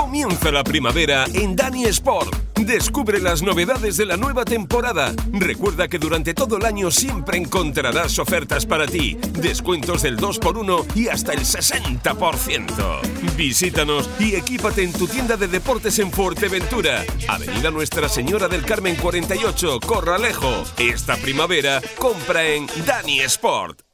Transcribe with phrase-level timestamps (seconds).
[0.00, 2.34] Comienza la primavera en Dani Sport.
[2.54, 5.12] Descubre las novedades de la nueva temporada.
[5.30, 11.08] Recuerda que durante todo el año siempre encontrarás ofertas para ti, descuentos del 2x1 y
[11.08, 13.36] hasta el 60%.
[13.36, 17.04] Visítanos y equípate en tu tienda de deportes en Fuerteventura.
[17.28, 20.64] Avenida Nuestra Señora del Carmen 48, Corralejo.
[20.78, 23.89] Esta primavera compra en Dani Sport.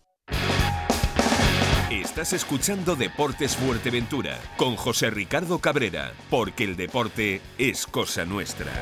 [2.17, 8.73] Estás escuchando Deportes Fuerteventura con José Ricardo Cabrera, porque el deporte es cosa nuestra.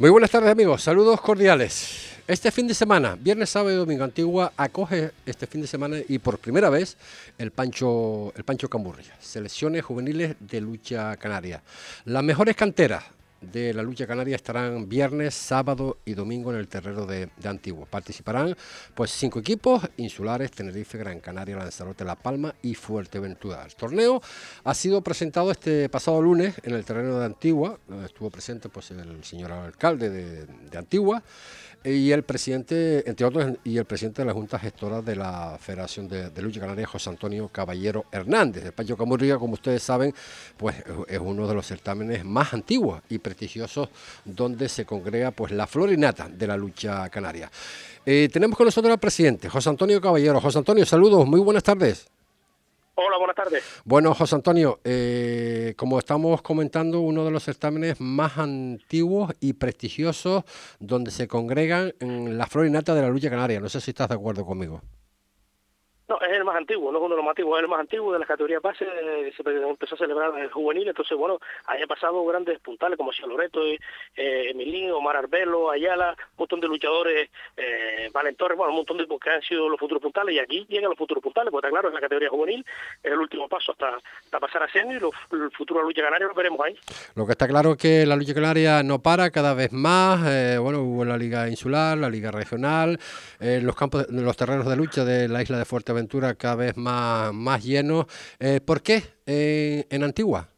[0.00, 2.16] Muy buenas tardes amigos, saludos cordiales.
[2.26, 6.18] Este fin de semana, viernes, sábado y domingo, Antigua acoge este fin de semana y
[6.18, 6.96] por primera vez
[7.38, 11.62] el Pancho, el Pancho Camburria, selecciones juveniles de lucha canaria.
[12.06, 13.04] Las mejores canteras
[13.40, 17.86] de la lucha canaria estarán viernes, sábado y domingo en el terreno de, Antiguo.
[17.86, 18.56] Participarán
[18.94, 23.64] pues cinco equipos insulares, Tenerife, Gran Canaria, Lanzarote, La Palma y Fuerteventura.
[23.64, 24.20] El torneo
[24.64, 27.78] ha sido presentado este pasado lunes en el terreno de Antigua.
[28.04, 31.22] Estuvo presente pues el señor alcalde de, de Antigua
[31.84, 36.08] y el presidente, entre otros, y el presidente de la Junta Gestora de la Federación
[36.08, 38.64] de, Lucha Canaria, José Antonio Caballero Hernández.
[38.64, 40.12] El Pacho Camurriga, como ustedes saben,
[40.56, 43.88] pues es uno de los certámenes más antiguos y prestigiosos
[44.24, 47.50] donde se congrega pues la florinata de la lucha canaria.
[48.04, 50.40] Eh, tenemos con nosotros al presidente, José Antonio Caballero.
[50.40, 52.08] José Antonio, saludos, muy buenas tardes.
[53.00, 53.62] Hola, buenas tardes.
[53.84, 60.42] Bueno, José Antonio, eh, como estamos comentando, uno de los certámenes más antiguos y prestigiosos
[60.80, 63.60] donde se congregan en la flor y nata de la lucha canaria.
[63.60, 64.82] No sé si estás de acuerdo conmigo.
[66.28, 68.12] Es el más antiguo, no es uno de los más antiguos, es el más antiguo
[68.12, 72.58] de las categorías base, se empezó a celebrar el juvenil, entonces bueno, haya pasado grandes
[72.60, 73.78] puntales como Cia Loreto, eh,
[74.50, 79.30] Emilín, Omar Arbelo, Ayala, un montón de luchadores, eh, Valentorres, bueno, un montón de que
[79.30, 81.94] han sido los futuros puntales y aquí llegan los futuros puntales, porque está claro, en
[81.94, 82.64] la categoría juvenil
[83.02, 83.98] es el último paso hasta,
[84.38, 86.76] pasar a senior y los, el futuro de la lucha canaria lo veremos ahí.
[87.14, 90.58] Lo que está claro es que la lucha canaria no para cada vez más, eh,
[90.58, 92.98] bueno, hubo la liga insular, la liga regional,
[93.40, 97.32] eh, los campos, los terrenos de lucha de la isla de Fuerteventura cada vez más,
[97.32, 98.06] más llenos.
[98.38, 100.48] Eh, ¿Por qué eh, en Antigua?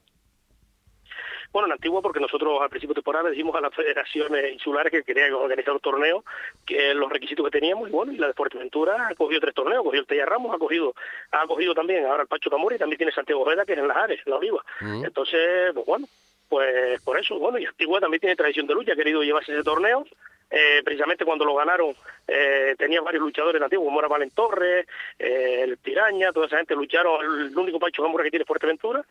[1.52, 5.02] Bueno, en Antigua porque nosotros al principio de temporada dijimos a las federaciones insulares que
[5.02, 6.24] querían organizar un torneo,
[6.64, 9.80] que los requisitos que teníamos, y bueno, y la de Fuerteventura ha cogido tres torneos,
[9.80, 10.94] ha cogido el Tella Ramos, ha cogido,
[11.32, 13.88] ha cogido también ahora el Pacho Camuri y también tiene Santiago Veda, que es en
[13.88, 14.64] Las Ares, en La Oliva.
[14.80, 16.06] Entonces, pues bueno,
[16.48, 19.64] pues por eso, bueno, y Antigua también tiene tradición de lucha, ha querido llevarse ese
[19.64, 20.06] torneo,
[20.50, 21.94] eh, precisamente cuando lo ganaron
[22.26, 24.86] eh, tenía varios luchadores nativos, como era Valen Torres,
[25.18, 29.04] eh, el Tiraña, toda esa gente lucharon, el único Pancho Gamura que tiene Fuerteventura,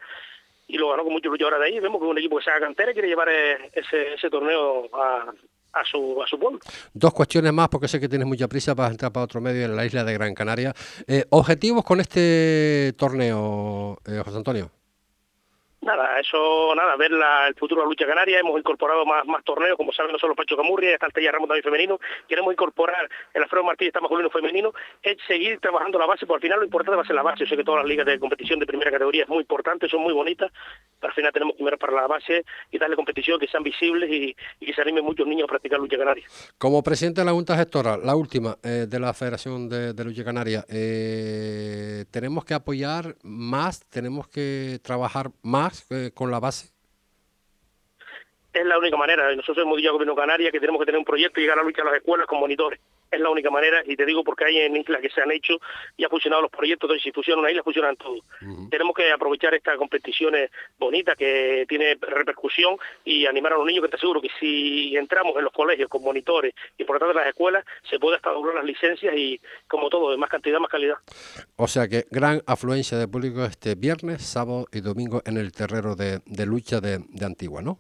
[0.68, 2.60] y lo ganó con muchos luchadores de ahí, vemos que un equipo que se haga
[2.62, 6.60] cantera quiere llevar ese, ese torneo a, su, a pueblo.
[6.94, 9.76] Dos cuestiones más, porque sé que tienes mucha prisa para entrar para otro medio en
[9.76, 10.74] la isla de Gran Canaria.
[11.30, 14.72] ¿Objetivos con este torneo, José Antonio?
[15.90, 19.76] Nada, eso, nada, ver el futuro de la lucha canaria, hemos incorporado más, más torneos,
[19.76, 23.42] como saben, no solo Pacho Camurria, está el Tella Ramos también femenino, queremos incorporar el
[23.42, 26.96] Alfredo Martínez, está masculino femenino, es seguir trabajando la base, porque al final lo importante
[26.96, 28.92] va a ser la base, yo sé que todas las ligas de competición de primera
[28.92, 30.52] categoría es muy importante, son muy bonitas,
[31.00, 34.12] pero al final tenemos que mirar para la base y darle competición, que sean visibles
[34.12, 36.26] y, que se animen muchos niños a practicar lucha canaria.
[36.60, 40.64] Como presidente de la Junta Gestora, la última eh, de la Federación de, Lucha Canaria,
[40.70, 46.70] eh, tenemos que apoyar más, tenemos que trabajar más eh, con la base?
[48.54, 49.36] Es la única manera.
[49.36, 51.62] Nosotros hemos dicho a Gobierno Canaria que tenemos que tener un proyecto y llegar a
[51.62, 52.80] a las escuelas con monitores.
[53.12, 55.60] Es la única manera, y te digo porque hay en islas que se han hecho
[55.98, 58.20] y ha funcionado los proyectos, entonces si funciona una isla, funcionan todos.
[58.70, 63.90] Tenemos que aprovechar estas competiciones bonitas que tiene repercusión y animar a los niños, que
[63.90, 67.28] te aseguro que si entramos en los colegios con monitores y por detrás de las
[67.28, 70.98] escuelas, se puede establecer las licencias y, como todo, de más cantidad, más calidad.
[71.56, 75.96] O sea que gran afluencia de público este viernes, sábado y domingo en el terreno
[75.96, 77.80] de, lucha de Antigua, ¿no?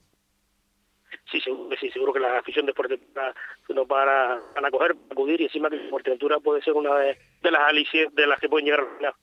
[1.31, 3.33] Sí, seguro sí, seguro que la afición de Fuerteventura
[3.69, 8.13] no para, para acoger, acudir y encima que Fuerteventura puede ser una de, las alicias
[8.13, 9.13] de las que pueden llegar a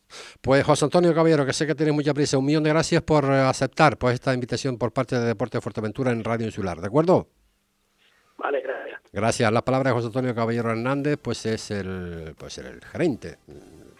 [0.40, 3.24] Pues José Antonio Caballero, que sé que tiene mucha prisa, un millón de gracias por
[3.24, 6.86] eh, aceptar pues esta invitación por parte de Deporte de Fuerteventura en Radio Insular, ¿de
[6.86, 7.28] acuerdo?
[8.38, 9.00] Vale, gracias.
[9.12, 9.50] Gracias.
[9.50, 13.38] La palabra de José Antonio Caballero Hernández, pues es el, pues el gerente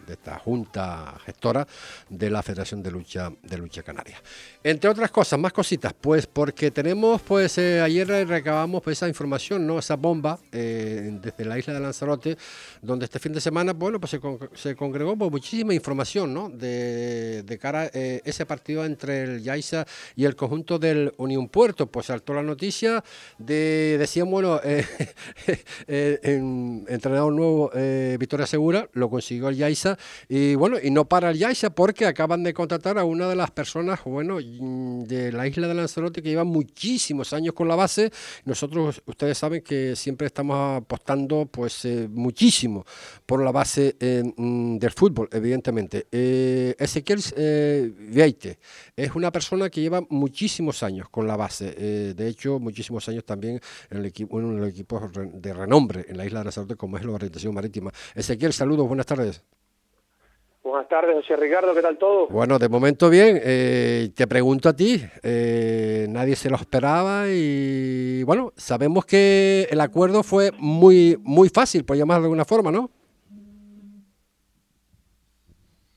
[0.07, 1.67] de esta junta gestora
[2.09, 4.21] de la Federación de Lucha de Lucha Canaria.
[4.63, 9.67] Entre otras cosas, más cositas, pues porque tenemos, pues eh, ayer recabamos pues, esa información,
[9.67, 9.79] ¿no?
[9.79, 12.37] Esa bomba eh, desde la isla de Lanzarote,
[12.83, 14.17] donde este fin de semana, bueno, pues
[14.55, 16.49] se, congregó pues, muchísima información, ¿no?
[16.49, 21.87] De, cara a eh, ese partido entre el Yaiza y el conjunto del Unión Puerto,
[21.87, 23.03] pues saltó la noticia
[23.39, 24.61] de, decían, bueno,
[25.87, 27.71] en, entrenador nuevo,
[28.19, 29.96] Victoria Segura, lo consiguió el Yaiza
[30.29, 33.51] Y bueno, y no para el Yaisa porque acaban de contratar a una de las
[33.51, 38.11] personas, bueno, de la isla de Lanzarote que lleva muchísimos años con la base.
[38.45, 42.85] Nosotros, ustedes saben que siempre estamos apostando pues eh, muchísimo
[43.25, 43.97] por la base
[44.37, 46.07] mm, del fútbol, evidentemente.
[46.11, 48.59] Eh, Ezequiel eh, Vieite
[48.97, 51.75] es una persona que lleva muchísimos años con la base.
[51.77, 53.61] Eh, de hecho, muchísimos años también
[53.91, 56.97] en el equipo, uno de los equipos de renombre en la isla de Lanzarote como
[56.97, 57.93] es la orientación marítima.
[58.15, 59.43] Ezequiel, saludos, buenas tardes.
[60.67, 62.27] Buenas tardes, José Ricardo, ¿qué tal todo?
[62.27, 63.41] Bueno, de momento bien.
[63.41, 69.81] Eh, te pregunto a ti, eh, nadie se lo esperaba y bueno, sabemos que el
[69.81, 72.91] acuerdo fue muy muy fácil, por llamarlo de alguna forma, ¿no?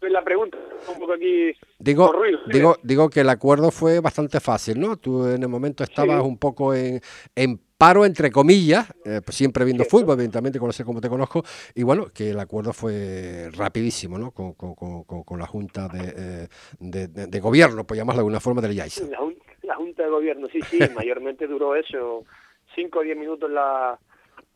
[0.02, 2.14] La pregunta, un poco aquí digo,
[2.54, 4.98] digo, digo que el acuerdo fue bastante fácil, ¿no?
[4.98, 7.02] Tú en el momento estabas un poco en,
[7.36, 11.44] en paro entre comillas, eh, pues siempre viendo fútbol, evidentemente conocer como te conozco,
[11.74, 14.32] y bueno, que el acuerdo fue rapidísimo, ¿no?
[14.32, 16.48] Con, con, con, con la Junta de, eh,
[16.78, 19.06] de, de, Gobierno, por llamarlo de alguna forma, del YAISA.
[19.06, 19.20] La,
[19.62, 22.26] la, Junta de Gobierno, sí, sí, mayormente duró eso,
[22.76, 23.98] cinco o diez minutos la,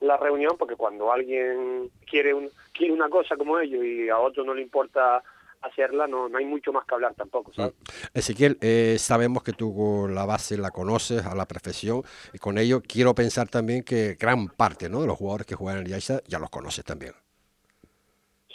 [0.01, 4.43] la reunión, porque cuando alguien quiere, un, quiere una cosa como ellos y a otro
[4.43, 5.23] no le importa
[5.63, 7.51] hacerla, no, no hay mucho más que hablar tampoco.
[7.51, 7.55] Mm.
[7.55, 7.73] ¿sabes?
[8.13, 12.81] Ezequiel, eh, sabemos que tú la base la conoces a la perfección y con ello
[12.81, 15.01] quiero pensar también que gran parte ¿no?
[15.01, 17.13] de los jugadores que juegan en el Yaiza ya los conoces también.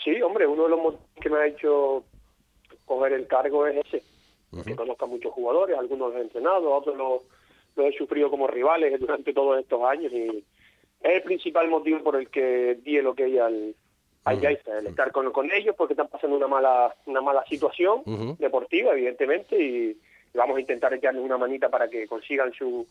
[0.04, 2.04] Sí, hombre, uno de los motivos que me ha hecho
[2.84, 4.02] coger el cargo es ese,
[4.64, 7.22] que conozca a muchos jugadores, algunos los he entrenado, otros los,
[7.76, 10.44] he sufrido como rivales durante todos estos años y
[11.00, 13.74] es el principal motivo por el que di lo que hay al,
[14.28, 18.02] allá el estar con, con ellos porque están pasando una mala una mala situación
[18.38, 19.96] deportiva evidentemente y,
[20.34, 22.86] vamos a intentar echarles una manita para que consigan su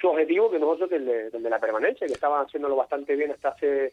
[0.00, 3.14] su objetivo que nosotros que el de, el de la permanencia que estaban haciéndolo bastante
[3.14, 3.92] bien hasta hace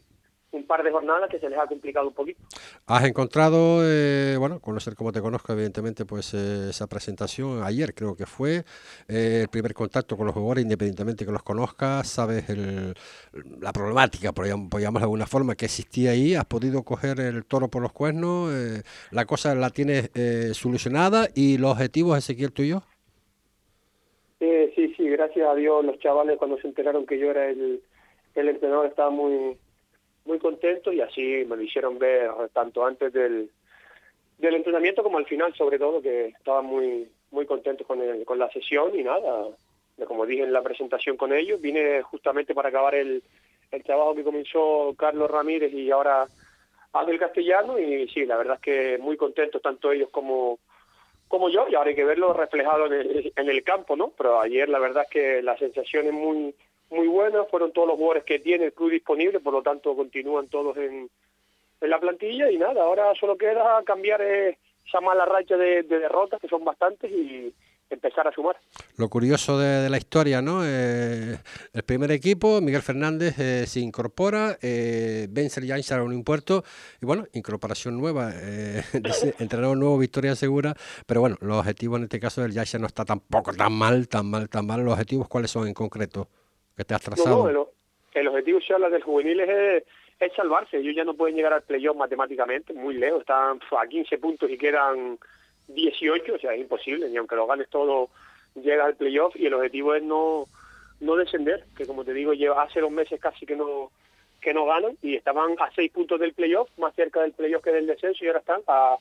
[0.52, 2.40] un par de jornadas que se les ha complicado un poquito.
[2.86, 8.14] Has encontrado, eh, bueno, conocer como te conozco, evidentemente, pues eh, esa presentación ayer creo
[8.14, 8.64] que fue
[9.08, 12.94] eh, el primer contacto con los jugadores, independientemente que los conozcas, sabes el,
[13.60, 17.68] la problemática, por, llamarlo de alguna forma, que existía ahí, has podido coger el toro
[17.68, 18.52] por los cuernos,
[19.10, 20.10] la cosa la tienes
[20.56, 22.82] solucionada y los objetivos, Ezequiel, tuyo.
[24.38, 27.82] sí, sí, gracias a Dios los chavales cuando se enteraron que yo era el,
[28.34, 29.56] el entrenador estaban muy
[30.24, 33.50] muy contento y así me lo hicieron ver tanto antes del,
[34.38, 38.38] del entrenamiento como al final, sobre todo, que estaban muy muy contentos con, el, con
[38.38, 39.46] la sesión y nada,
[40.06, 43.22] como dije en la presentación con ellos, vine justamente para acabar el,
[43.70, 46.28] el trabajo que comenzó Carlos Ramírez y ahora
[46.92, 50.58] Ángel Castellano y sí, la verdad es que muy contentos tanto ellos como
[51.26, 54.12] como yo y ahora hay que verlo reflejado en el, en el campo, ¿no?
[54.18, 56.54] Pero ayer la verdad es que la sensación es muy
[56.92, 60.48] muy buenas, fueron todos los jugadores que tiene el club disponible, por lo tanto continúan
[60.48, 61.08] todos en,
[61.80, 66.40] en la plantilla y nada, ahora solo queda cambiar eh, esa mala racha de, derrotas,
[66.40, 67.52] que son bastantes, y
[67.90, 68.56] empezar a sumar.
[68.96, 70.62] Lo curioso de, la historia, ¿no?
[70.64, 71.36] Eh,
[71.72, 76.64] el primer equipo, Miguel Fernández eh, se incorpora, eh, el a un impuesto
[77.00, 78.82] y bueno, incorporación nueva, eh,
[79.38, 80.74] entrenador nuevo, victoria segura,
[81.06, 84.26] pero bueno, los objetivos en este caso del Yancha no está tampoco tan mal, tan
[84.26, 84.82] mal, tan mal.
[84.82, 86.28] ¿Los objetivos cuáles son en concreto?
[86.76, 87.50] Que te has trazado.
[87.50, 87.68] No,
[88.14, 89.84] el, objetivo ya del juveniles es,
[90.20, 90.78] es salvarse.
[90.78, 93.20] Ellos ya no pueden llegar al playoff matemáticamente, muy lejos.
[93.20, 95.18] Están a 15 puntos y quedan
[95.68, 97.08] 18, o sea, es imposible.
[97.08, 98.10] Ni aunque lo ganes todo,
[98.54, 100.46] llega al playoff y el objetivo es no
[101.00, 103.90] no descender, que como te digo, lleva hace dos meses casi que no
[104.40, 107.72] que no ganan y estaban a seis puntos del playoff, más cerca del playoff que
[107.72, 108.96] del descenso y ahora están a,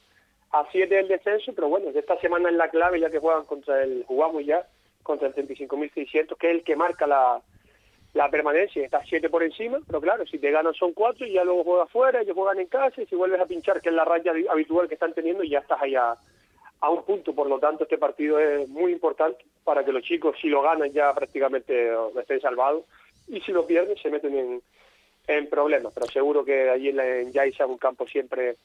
[0.52, 3.84] a siete del descenso, pero bueno, esta semana es la clave ya que juegan contra
[3.84, 4.68] el, jugamos ya
[5.02, 7.42] contra el 35.600, que es el que marca la,
[8.14, 11.44] la permanencia, está siete por encima, pero claro, si te ganan son cuatro y ya
[11.44, 14.04] luego juegas fuera, ellos juegan en casa y si vuelves a pinchar, que es la
[14.04, 16.16] raya habitual que están teniendo, ya estás allá
[16.82, 20.36] a un punto, por lo tanto este partido es muy importante para que los chicos
[20.42, 22.84] si lo ganan ya prácticamente estén salvados.
[23.28, 24.62] Y si lo pierden se meten en,
[25.28, 28.58] en problemas, pero seguro que allí en, en es un campo siempre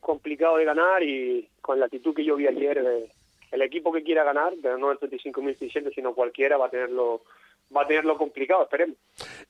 [0.00, 3.10] complicado de ganar y con la actitud que yo vi ayer, eh,
[3.50, 7.22] el equipo que quiera ganar, pero no el 35.600 sino cualquiera va a tenerlo
[7.74, 8.96] va a tenerlo complicado, esperemos.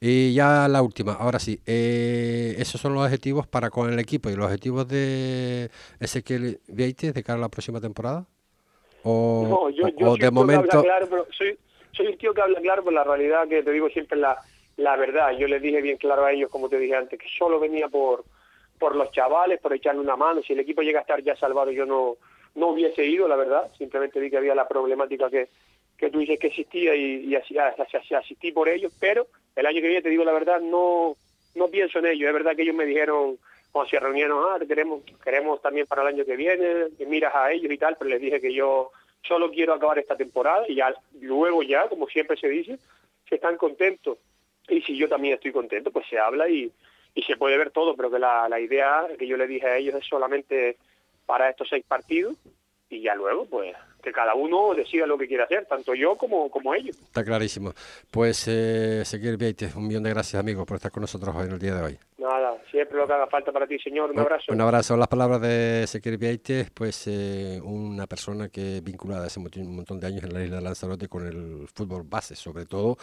[0.00, 4.31] Y ya la última, ahora sí, eh, esos son los objetivos para con el equipo
[4.31, 8.26] y los objetivos de Ezequiel Vieites de cara a la próxima temporada.
[9.05, 10.83] O, no, yo, yo de momento.
[10.83, 11.59] Claro, pero soy,
[11.93, 14.38] soy un tío que habla claro, pero la realidad que te digo siempre la,
[14.76, 15.33] la verdad.
[15.38, 18.25] Yo les dije bien claro a ellos, como te dije antes, que solo venía por
[18.79, 20.43] por los chavales, por echarle una mano.
[20.43, 22.17] Si el equipo llega a estar ya salvado, yo no
[22.55, 23.71] no hubiese ido, la verdad.
[23.79, 25.49] Simplemente vi que había la problemática que
[26.03, 29.87] que tú dices que existía y, y así, asistí por ellos, pero el año que
[29.87, 31.15] viene, te digo la verdad, no,
[31.55, 32.27] no pienso en ello.
[32.27, 33.39] Es verdad que ellos me dijeron
[33.71, 37.53] cuando se reunieron, ah, queremos, queremos también para el año que viene, que miras a
[37.53, 38.91] ellos y tal, pero les dije que yo
[39.23, 42.81] solo quiero acabar esta temporada y ya luego ya, como siempre se dice,
[43.29, 44.19] si están contentos
[44.69, 46.73] y si yo también estoy contento, pues se habla y,
[47.15, 49.77] y se puede ver todo, pero que la, la idea que yo le dije a
[49.77, 50.79] ellos es solamente
[51.27, 52.35] para estos seis partidos
[52.91, 56.51] y ya luego, pues que cada uno decida lo que quiere hacer, tanto yo como,
[56.51, 56.97] como ellos.
[57.01, 57.73] Está clarísimo.
[58.11, 61.53] Pues, eh, Seguir Vieites, un millón de gracias, amigos, por estar con nosotros hoy en
[61.53, 61.99] el día de hoy.
[62.23, 64.12] Nada, siempre lo que haga falta para ti, señor.
[64.12, 64.52] Un abrazo.
[64.52, 64.97] Un abrazo.
[64.97, 70.07] Las palabras de Seguir Vieites, pues eh, una persona que vinculada hace un montón de
[70.07, 72.97] años en la isla de Lanzarote con el fútbol base, sobre todo,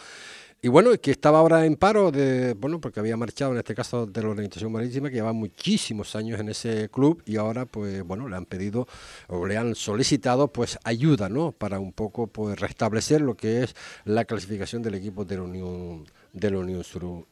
[0.62, 4.06] y bueno, que estaba ahora en paro, de bueno, porque había marchado en este caso
[4.06, 8.26] de la Organización Marítima, que lleva muchísimos años en ese club y ahora, pues bueno,
[8.26, 8.86] le han pedido
[9.28, 11.52] o le han solicitado pues ayuda, ¿no?
[11.52, 13.74] Para un poco pues restablecer lo que es
[14.04, 17.26] la clasificación del equipo de la Unión de la Unión Sur,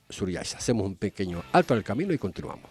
[0.54, 2.70] Hacemos un pequeño alto el camino y continuamos.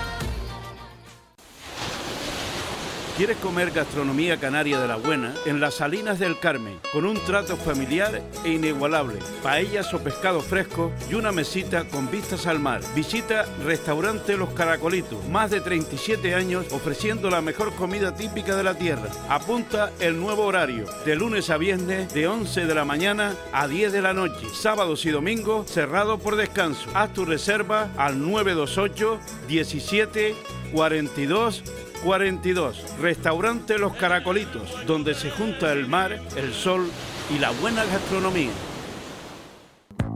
[3.21, 5.35] ¿Quieres comer gastronomía canaria de la buena?
[5.45, 10.91] En las Salinas del Carmen, con un trato familiar e inigualable, paellas o pescado fresco
[11.07, 12.81] y una mesita con vistas al mar.
[12.95, 18.73] Visita Restaurante Los Caracolitos, más de 37 años ofreciendo la mejor comida típica de la
[18.73, 19.11] tierra.
[19.29, 23.93] Apunta el nuevo horario, de lunes a viernes, de 11 de la mañana a 10
[23.93, 26.89] de la noche, sábados y domingos cerrado por descanso.
[26.95, 30.35] Haz tu reserva al 928 17
[30.73, 31.63] 42
[32.03, 32.97] 42.
[32.99, 36.89] Restaurante Los Caracolitos, donde se junta el mar, el sol
[37.33, 38.51] y la buena gastronomía.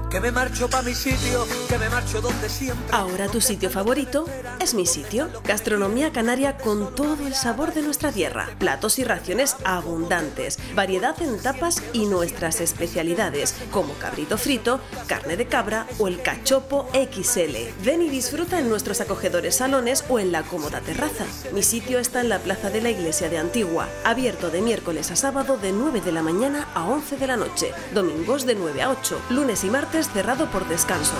[0.09, 2.95] Que me marcho pa' mi sitio, que me marcho donde siempre.
[2.95, 4.25] Ahora tu sitio favorito
[4.61, 5.27] es mi sitio.
[5.43, 8.47] Gastronomía canaria con todo el sabor de nuestra tierra.
[8.57, 10.59] Platos y raciones abundantes.
[10.75, 16.87] Variedad en tapas y nuestras especialidades, como cabrito frito, carne de cabra o el cachopo
[16.93, 17.83] XL.
[17.83, 21.25] Ven y disfruta en nuestros acogedores salones o en la cómoda terraza.
[21.51, 25.17] Mi sitio está en la plaza de la iglesia de Antigua, abierto de miércoles a
[25.17, 28.91] sábado de 9 de la mañana a 11 de la noche, domingos de 9 a
[28.91, 31.15] 8, lunes y martes cerrado por descanso.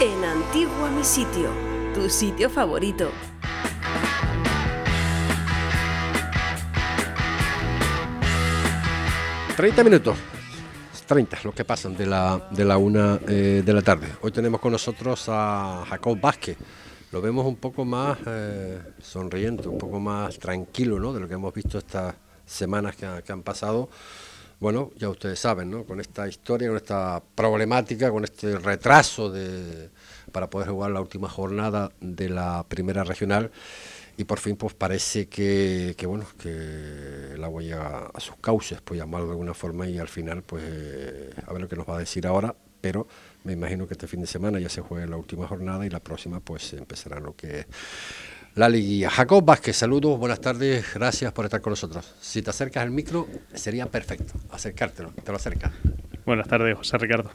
[0.00, 1.50] En Antigua mi sitio,
[1.94, 3.10] tu sitio favorito.
[9.56, 10.16] ...30 minutos...
[11.08, 14.08] ...30 los que pasan de la, de la una eh, de la tarde...
[14.22, 16.56] ...hoy tenemos con nosotros a Jacob Vázquez...
[17.12, 19.68] ...lo vemos un poco más eh, sonriente...
[19.68, 21.12] ...un poco más tranquilo, ¿no?
[21.12, 22.14] ...de lo que hemos visto estas
[22.46, 23.88] semanas que han pasado
[24.62, 25.82] bueno, ya ustedes saben, ¿no?
[25.82, 29.90] Con esta historia, con esta problemática, con este retraso de,
[30.30, 33.50] para poder jugar la última jornada de la primera regional
[34.16, 39.00] y por fin pues parece que, bueno que el agua llega a sus cauces pues
[39.00, 40.62] llamarlo de alguna forma y al final pues
[41.44, 43.08] a ver lo que nos va a decir ahora pero
[43.42, 46.00] me imagino que este fin de semana ya se juegue la última jornada y la
[46.00, 47.66] próxima pues empezará lo que
[48.54, 49.10] la liguilla.
[49.10, 52.14] Jacob Vázquez, saludos, buenas tardes, gracias por estar con nosotros.
[52.20, 55.72] Si te acercas al micro, sería perfecto, acercártelo, te lo acercas.
[56.26, 57.30] Buenas tardes, José Ricardo.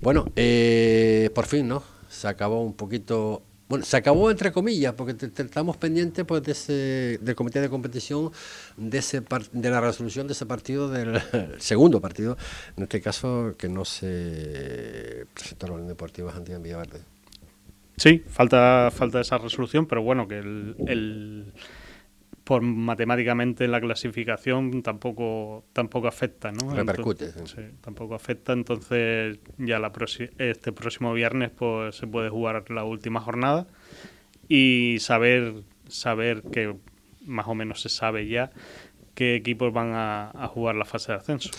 [0.00, 1.82] Bueno, eh, por fin, ¿no?
[2.08, 7.18] Se acabó un poquito, bueno, se acabó entre comillas, porque estamos pendientes pues, de ese,
[7.22, 8.32] del comité de competición,
[8.76, 9.22] de, ese
[9.52, 11.20] de la resolución de ese partido, del
[11.58, 12.36] segundo partido,
[12.76, 17.17] en este caso, que no se presentó a la Unión Deportiva Antigua en Villaverde.
[17.98, 21.52] Sí, falta, falta esa resolución, pero bueno, que el,
[22.44, 26.74] por matemáticamente la clasificación tampoco tampoco afecta, ¿no?
[26.74, 27.32] Repercute.
[27.46, 29.92] sí, tampoco afecta, entonces ya la
[30.38, 33.66] este próximo viernes pues se puede jugar la última jornada
[34.48, 36.76] y saber saber que
[37.26, 38.50] más o menos se sabe ya
[39.14, 41.50] qué equipos van a jugar la fase de ascenso.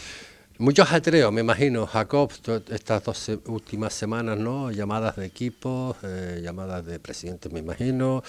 [0.62, 2.34] Muchos ajetreos, me imagino, Jacob,
[2.70, 4.72] estas dos últimas semanas, ¿no?
[4.72, 8.22] Llamadas de equipos, eh, llamadas de presidentes, me imagino,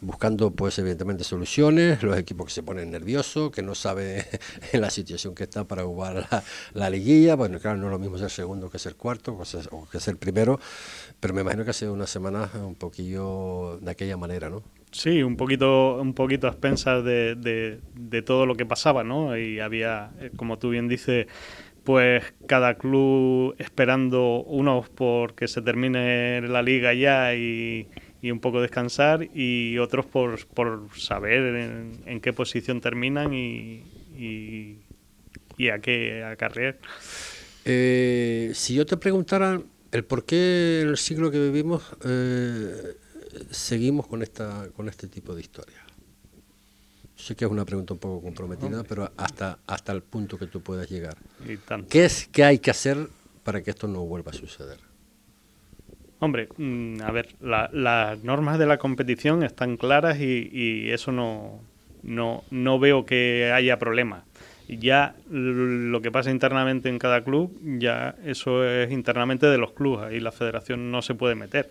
[0.00, 4.24] buscando, pues, evidentemente, soluciones, los equipos que se ponen nerviosos, que no saben
[4.72, 6.26] en la situación que están para jugar
[6.74, 7.36] la, liguilla.
[7.36, 9.38] Bueno, claro, no es lo mismo ser segundo que ser cuarto
[9.70, 10.58] o que ser primero,
[11.20, 14.64] pero me imagino que ha sido una semana un poquillo de aquella manera, ¿no?
[14.90, 19.36] Sí, un poquito, un poquito a expensas de, de, de todo lo que pasaba, ¿no?
[19.36, 21.26] Y había, eh, como tú bien dices,
[21.86, 27.88] pues cada club esperando unos porque se termine la liga ya y,
[28.24, 30.40] un poco descansar y otros por,
[30.96, 33.84] saber en, qué posición terminan y,
[34.18, 36.76] y, a qué acarrear.
[37.64, 39.60] Eh, si yo te preguntara
[39.92, 42.96] el por qué en el siglo que vivimos eh,
[43.50, 45.85] seguimos con esta con este tipo de historias.
[47.16, 50.60] Sé que es una pregunta un poco comprometida, pero hasta, hasta el punto que tú
[50.60, 51.16] puedas llegar.
[51.88, 53.08] ¿Qué, es, ¿Qué hay que hacer
[53.42, 54.78] para que esto no vuelva a suceder?
[56.18, 61.60] Hombre, mm, a ver, las normas de la competición están claras y, eso no,
[62.02, 64.24] no, no, veo que haya problema.
[64.68, 70.06] Ya lo que pasa internamente en cada club, ya eso es internamente de los clubes,
[70.06, 71.70] ahí la federación no se puede meter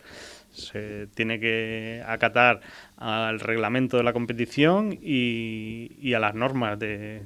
[0.56, 2.62] se tiene que acatar
[2.98, 7.24] al reglamento de la competición y, a las normas de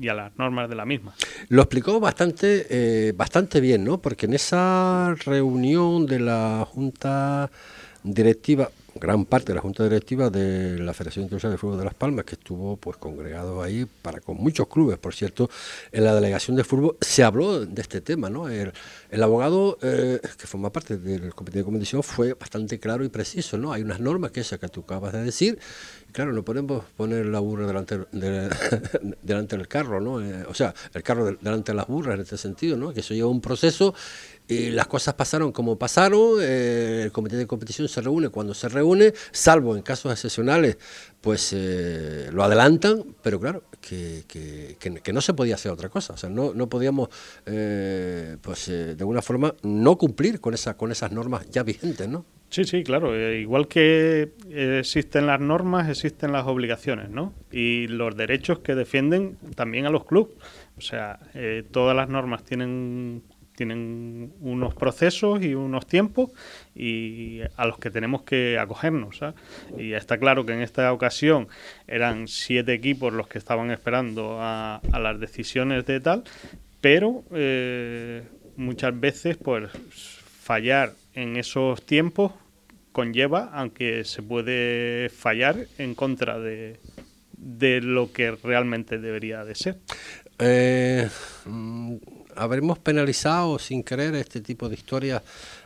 [0.00, 1.12] y a las normas de la misma.
[1.48, 4.00] Lo explicó bastante eh, bastante bien, ¿no?
[4.00, 7.50] Porque en esa reunión de la junta
[8.04, 11.94] directiva gran parte de la Junta Directiva de la Federación Internacional de Fútbol de Las
[11.94, 15.50] Palmas, que estuvo pues congregado ahí para con muchos clubes, por cierto,
[15.92, 18.48] en la delegación de fútbol se habló de este tema, ¿no?
[18.48, 18.72] El,
[19.22, 23.72] abogado eh, que forma parte del comité de competición fue bastante claro y preciso, ¿no?
[23.72, 25.58] Hay unas normas que esa que tú acabas de decir,
[26.12, 28.00] claro, no podemos poner la burra delante,
[29.22, 30.20] delante del carro, ¿no?
[30.20, 32.92] Eh, o sea, el carro delante de las burras en este sentido, ¿no?
[32.92, 33.94] Que eso lleva un proceso
[34.48, 38.68] y las cosas pasaron como pasaron, eh, el comité de competición se reúne cuando se
[38.68, 40.78] reúne, salvo en casos excepcionales,
[41.20, 46.16] pues eh, lo adelantan, pero claro, que, que, no se podía hacer otra cosa, o
[46.16, 47.10] sea, no, no podíamos,
[47.44, 52.24] eh, pues de alguna forma, no cumplir con, esa, con esas normas ya vigentes, ¿no?
[52.50, 53.14] Sí, sí, claro.
[53.34, 57.34] igual que existen las normas, existen las obligaciones, ¿no?
[57.52, 60.32] Y los derechos que defienden también a los clubes.
[60.78, 61.18] O sea,
[61.70, 63.22] todas las normas tienen
[63.58, 66.30] tienen unos procesos y unos tiempos
[66.76, 69.18] y a los que tenemos que acogernos.
[69.76, 71.48] Y está claro que en esta ocasión
[71.88, 76.22] eran siete equipos los que estaban esperando a, las decisiones de tal,
[76.80, 78.22] pero eh,
[78.56, 82.30] muchas veces pues fallar en esos tiempos
[82.92, 86.78] conlleva, aunque se puede fallar en contra de,
[87.32, 89.78] de lo que realmente debería de ser.
[90.40, 91.08] Eh,
[92.38, 95.22] habremos penalizado sin querer este tipo de historias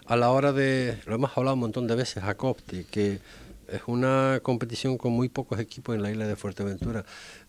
[0.06, 2.56] a la hora de, lo hemos hablado un montón de veces, Jacob,
[2.90, 3.20] que
[3.72, 7.04] es una competición con muy pocos equipos en la isla de Fuerteventura.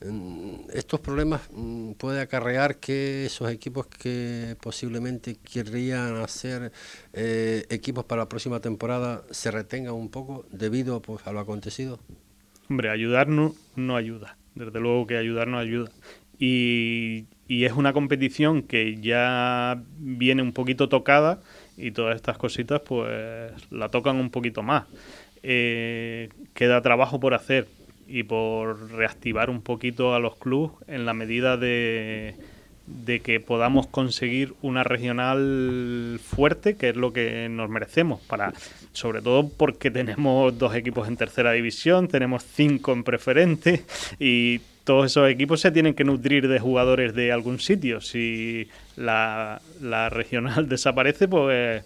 [0.05, 6.71] Mm, estos problemas mm, puede acarrear que esos equipos que posiblemente querrían hacer
[7.13, 11.99] eh, equipos para la próxima temporada se retengan un poco debido pues, a lo acontecido.
[12.69, 14.37] Hombre, ayudarnos no ayuda.
[14.55, 15.91] Desde luego que ayudarnos ayuda.
[16.39, 21.39] Y es una competición que ya viene un poquito tocada
[21.77, 24.85] y todas estas cositas pues la tocan un poquito más.
[25.43, 27.67] Eh, queda trabajo por hacer
[28.07, 32.35] y por reactivar un poquito a los clubes en la medida de,
[32.85, 38.53] de que podamos conseguir una regional fuerte, que es lo que nos merecemos, para
[38.93, 43.83] sobre todo porque tenemos dos equipos en tercera división, tenemos cinco en preferente
[44.19, 48.01] y todos esos equipos se tienen que nutrir de jugadores de algún sitio.
[48.01, 49.59] Si la,
[50.11, 51.83] regional desaparece, pues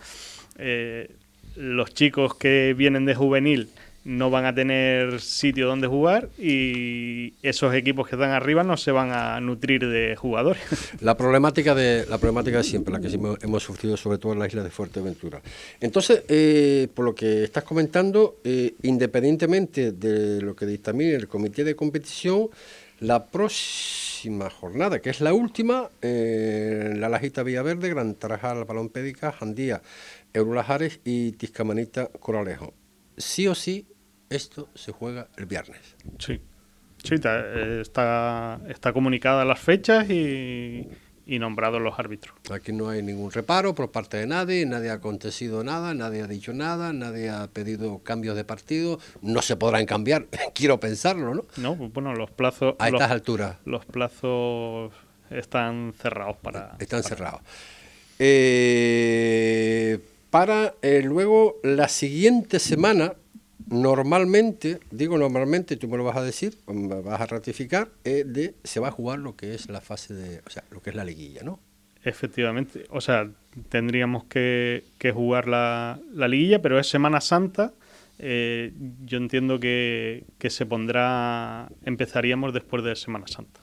[0.57, 1.11] eh,
[1.55, 3.69] los chicos que vienen de juvenil
[4.07, 8.91] no van a tener sitio donde jugar y esos equipos que están arriba no se
[8.91, 10.63] van a nutrir de jugadores.
[11.01, 13.09] La problemática de la problemática de siempre, la que
[13.41, 15.41] hemos sufrido sobre todo en la isla de Fuerteventura.
[15.81, 21.65] Entonces, eh, por lo que estás comentando, eh, independientemente de lo que dictamine el comité
[21.65, 22.49] de competición,
[22.99, 29.81] la próxima jornada, que es la última, eh, La Lajita Villaverde, Gran Tarajal, Palompédica, Jandía,
[30.33, 32.73] Eurolajares y Tiscamanita Coralejo.
[33.17, 33.87] Sí o sí,
[34.29, 35.95] esto se juega el viernes.
[36.19, 36.41] Sí.
[37.03, 40.87] Sí, eh, está, está comunicada las fechas y,
[41.27, 42.35] y nombrados los árbitros.
[42.49, 46.27] Aquí no hay ningún reparo por parte de nadie, nadie ha acontecido nada, nadie ha
[46.27, 51.45] dicho nada, nadie ha pedido cambios de partido, no se podrán cambiar, quiero pensarlo, ¿no?
[51.57, 52.75] No, pues bueno, los plazos...
[52.79, 53.57] A los, estas alturas.
[53.65, 54.93] Los plazos
[55.29, 56.77] están cerrados para...
[56.79, 57.41] Están cerrados.
[58.19, 63.13] Eh, para eh, luego la siguiente semana,
[63.65, 68.79] normalmente, digo normalmente, tú me lo vas a decir, me vas a ratificar, de, se
[68.79, 71.03] va a jugar lo que es la fase de, o sea, lo que es la
[71.03, 71.59] liguilla, ¿no?
[72.03, 73.29] Efectivamente, o sea,
[73.69, 77.73] tendríamos que, que jugar la, la, liguilla, pero es Semana Santa.
[78.19, 78.71] Eh,
[79.05, 83.59] yo entiendo que, que se pondrá, empezaríamos después de Semana Santa.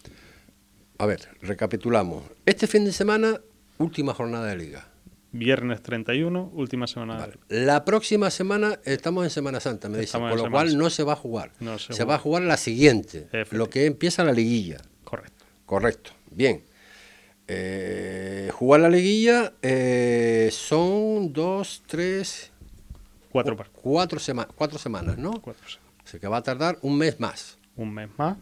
[0.99, 2.23] A ver, recapitulamos.
[2.45, 3.41] Este fin de semana,
[3.79, 4.89] última jornada de liga.
[5.35, 7.17] Viernes 31, última semana.
[7.17, 7.35] Vale.
[7.49, 10.85] La próxima semana estamos en Semana Santa, me dicen, por lo cual Santa.
[10.85, 11.51] no se va a jugar.
[11.59, 14.79] No se, se va a jugar la siguiente, lo que empieza la liguilla.
[15.03, 15.45] Correcto.
[15.67, 16.63] Correcto, bien.
[17.49, 22.53] Eh, jugar la liguilla eh, son dos, tres,
[23.29, 25.43] cuatro, cu cuatro, sema cuatro semanas, ¿no?
[25.43, 25.99] Cuatro semanas.
[26.05, 27.59] O sea que va a tardar un mes más.
[27.75, 28.39] Un mes más.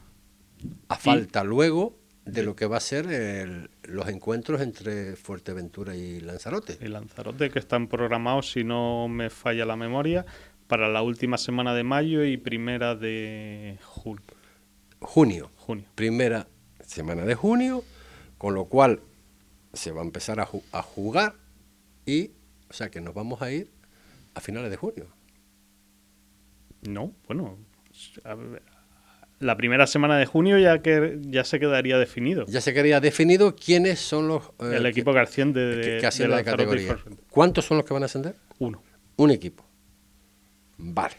[0.88, 1.46] A falta y...
[1.46, 6.78] luego de lo que va a ser el, los encuentros entre Fuerteventura y Lanzarote.
[6.80, 10.24] Y Lanzarote, que están programados, si no me falla la memoria,
[10.68, 14.22] para la última semana de mayo y primera de junio.
[15.00, 15.50] Junio.
[15.56, 15.84] Junio.
[15.94, 16.46] Primera
[16.86, 17.82] semana de junio,
[18.38, 19.00] con lo cual
[19.72, 21.34] se va a empezar a, ju a jugar
[22.06, 22.30] y,
[22.70, 23.70] o sea, que nos vamos a ir
[24.34, 25.08] a finales de junio.
[26.82, 27.58] No, bueno,
[28.24, 28.34] a
[29.42, 32.46] la primera semana de junio ya que ya se quedaría definido.
[32.46, 36.06] Ya se quedaría definido quiénes son los eh, el equipo que asciende de, que, que
[36.06, 36.98] asciende de, de categoría.
[37.30, 38.34] ¿Cuántos son los que van a ascender?
[38.58, 38.82] Uno.
[39.16, 39.64] Un equipo.
[40.78, 41.14] Vale.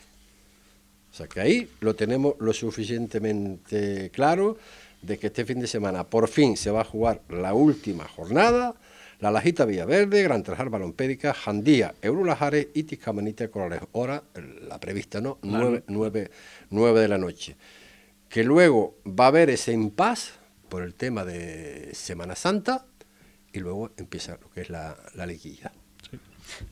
[1.11, 4.57] O sea que ahí lo tenemos lo suficientemente claro
[5.01, 8.73] de que este fin de semana por fin se va a jugar la última jornada.
[9.19, 13.79] La Lajita Villaverde, Gran Trajar Balompédica, Jandía, Eurolajares y Tiscamanita Corales.
[13.93, 14.21] Hora,
[14.67, 15.37] la prevista, ¿no?
[15.43, 16.29] Nueve, nueve,
[16.71, 17.55] nueve de la noche
[18.33, 22.87] que luego va a haber ese impas por el tema de Semana Santa
[23.53, 25.71] y luego empieza lo que es la, la liguilla.
[26.09, 26.17] Sí.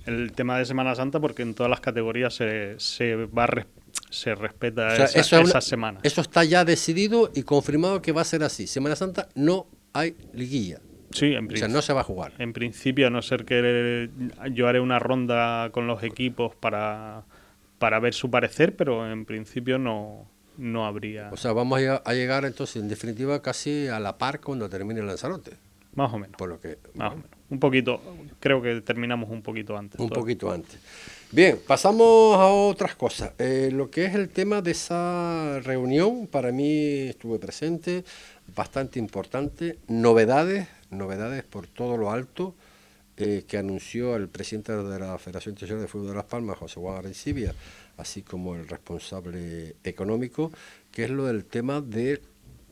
[0.07, 3.67] El tema de Semana Santa porque en todas las categorías se, se va a
[4.09, 5.99] se respeta o sea, esa, eso esa semana.
[6.01, 8.65] Eso está ya decidido y confirmado que va a ser así.
[8.65, 10.79] Semana Santa no hay liguilla.
[11.11, 12.33] Sí, en o sea, no se va a jugar.
[12.39, 14.09] En principio, a no ser que
[14.51, 17.23] yo haré una ronda con los equipos para,
[17.77, 21.29] para ver su parecer, pero en principio no, no habría.
[21.31, 25.07] O sea, vamos a, llegar entonces, en definitiva, casi a la par cuando termine el
[25.07, 25.57] Lanzarote.
[25.95, 26.37] Más o menos.
[26.37, 27.31] Por lo que, Más o menos.
[27.49, 27.99] Un poquito,
[28.39, 29.99] creo que terminamos un poquito antes.
[29.99, 30.21] Un todo.
[30.21, 30.79] poquito antes.
[31.31, 33.33] Bien, pasamos a otras cosas.
[33.39, 38.05] Eh, lo que es el tema de esa reunión, para mí estuve presente,
[38.55, 39.79] bastante importante.
[39.89, 42.55] Novedades, novedades por todo lo alto.
[43.17, 46.79] Eh, que anunció el presidente de la Federación Internacional de Fútbol de Las Palmas, José
[46.79, 47.53] Juan Arencibia,
[48.01, 50.51] así como el responsable económico,
[50.91, 52.21] que es lo del tema de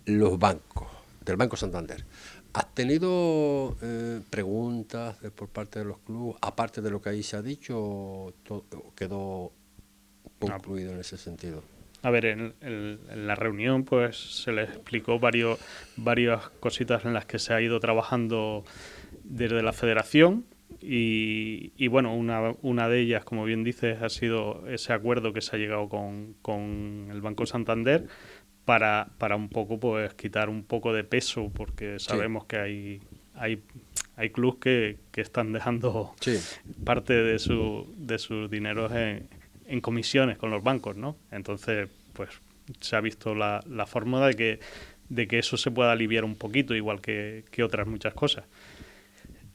[0.06, 0.88] los bancos,
[1.24, 2.06] del Banco Santander.
[2.54, 7.38] ¿Has tenido eh, preguntas por parte de los clubes, aparte de lo que ahí se
[7.38, 8.34] ha dicho, o
[8.96, 9.52] quedó
[10.39, 11.63] concluido en ese sentido?
[12.02, 15.60] A ver, en, la reunión pues se les explicó varios,
[15.98, 18.63] varias cositas en las que se ha ido trabajando
[19.24, 20.46] desde la federación
[20.82, 25.41] y, y, bueno, una, una de ellas, como bien dices, ha sido ese acuerdo que
[25.41, 28.08] se ha llegado con, con el Banco Santander
[28.65, 32.47] para, para un poco pues quitar un poco de peso, porque sabemos sí.
[32.49, 33.01] que hay,
[33.36, 33.63] hay,
[34.15, 36.38] hay clubes que, que están dejando sí.
[36.86, 39.27] parte de, su, de sus dineros en,
[39.65, 41.17] en comisiones con los bancos, ¿no?
[41.32, 42.29] Entonces, pues
[42.79, 44.60] se ha visto la, la fórmula de que,
[45.10, 48.45] de que eso se pueda aliviar un poquito, igual que, que otras muchas cosas.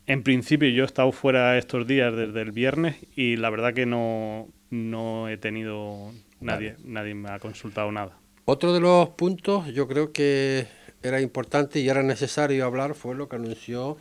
[0.06, 3.86] En principio yo he estado fuera estos días desde el viernes y la verdad que
[3.86, 6.84] no, no he tenido nadie, vale.
[6.84, 8.18] nadie me ha consultado nada.
[8.44, 10.66] Otro de los puntos yo creo que
[11.02, 13.96] era importante y era necesario hablar fue lo que anunció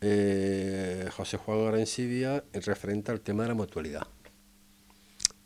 [0.00, 4.06] eh, José Juan en referente al tema de la mutualidad.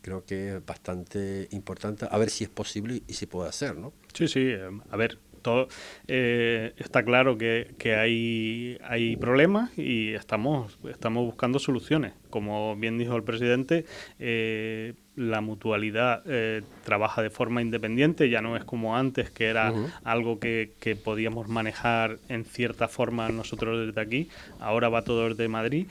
[0.01, 3.91] Creo que es bastante importante a ver si es posible y si puede hacer, ¿no?
[4.13, 4.53] Sí, sí,
[4.91, 5.67] a ver, todo,
[6.07, 12.13] eh, está claro que, que, hay, hay problemas y estamos, estamos buscando soluciones.
[12.31, 13.85] Como bien dijo el presidente,
[14.17, 19.71] eh, la mutualidad eh, trabaja de forma independiente, ya no es como antes, que era
[19.71, 19.91] uh -huh.
[20.03, 24.29] algo que, que, podíamos manejar en cierta forma nosotros desde aquí.
[24.59, 25.85] Ahora va todo desde Madrid.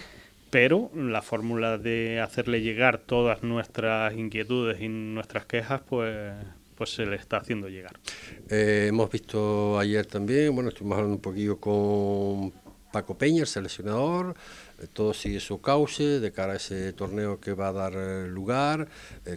[0.51, 6.33] Pero la fórmula de hacerle llegar todas nuestras inquietudes y nuestras quejas, pues
[6.75, 7.99] pues se le está haciendo llegar.
[8.49, 12.53] Eh, hemos visto ayer también, bueno, estuvimos hablando un poquillo con
[12.93, 14.35] Paco Peña, el seleccionador,
[14.81, 18.29] eh, todo sigue su cauce de cara a ese torneo que va a dar eh,
[18.29, 18.89] lugar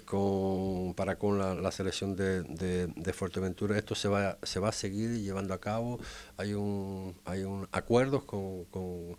[0.06, 3.78] con, para con la, selección de, Fuerteventura.
[3.78, 6.00] Esto se va, se va a seguir llevando a cabo.
[6.38, 9.18] Hay un, hay un acuerdos con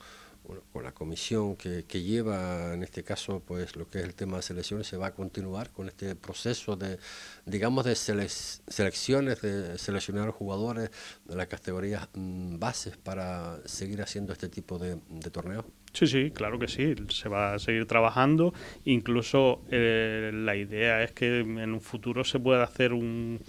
[0.83, 4.87] la comisión que, lleva en este caso pues lo que es el tema de selecciones
[4.87, 6.99] se va a continuar con este proceso de
[7.45, 10.91] digamos de selecciones de seleccionar jugadores
[11.25, 14.97] de las categorías mm, bases para seguir haciendo este tipo de,
[15.33, 18.53] torneos Sí, sí, claro que sí, se va a seguir trabajando.
[18.85, 23.41] Incluso eh, la idea es que en un futuro se pueda hacer un,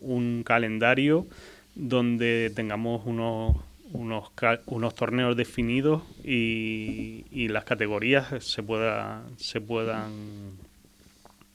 [0.00, 1.26] un calendario
[1.74, 3.56] donde tengamos unos
[3.94, 4.30] unos,
[4.66, 10.52] unos torneos definidos y, y, las categorías se, pueda, se puedan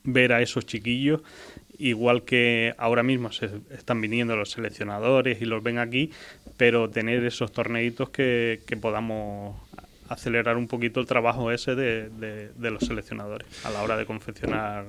[0.03, 1.21] ver a esos chiquillos.
[1.77, 6.11] Igual que ahora mismo se están viniendo los seleccionadores y los ven aquí,
[6.57, 9.55] pero tener esos torneitos que, que podamos
[10.09, 14.85] acelerar un poquito el trabajo ese de, de, los seleccionadores a la hora de confeccionar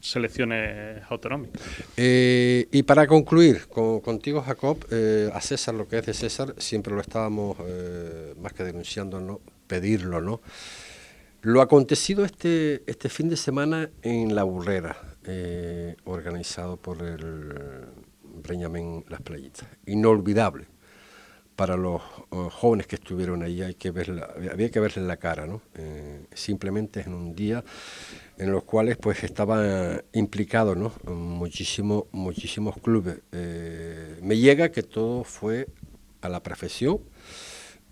[0.00, 1.62] selecciones autonómicas.
[1.96, 6.94] Eh, y para concluir, contigo Jacob, eh, a César lo que es de César, siempre
[6.94, 9.40] lo estábamos eh, más que denunciando, ¿no?
[9.66, 10.40] pedirlo, ¿no?
[11.42, 14.96] Lo acontecido este, este fin de semana en La Burrera,
[16.04, 17.54] organizado por el
[18.42, 20.66] Breñamén Las Playitas, inolvidable
[21.56, 22.02] para los
[22.52, 25.62] jóvenes que estuvieron ahí, hay que verla, había que verle la cara, ¿no?
[26.34, 27.64] simplemente en un día
[28.40, 30.92] en los cuales pues estaban implicados ¿no?
[31.12, 33.18] muchísimo, muchísimos clubes.
[33.32, 35.68] Eh, me llega que todo fue
[36.22, 37.00] a la perfección.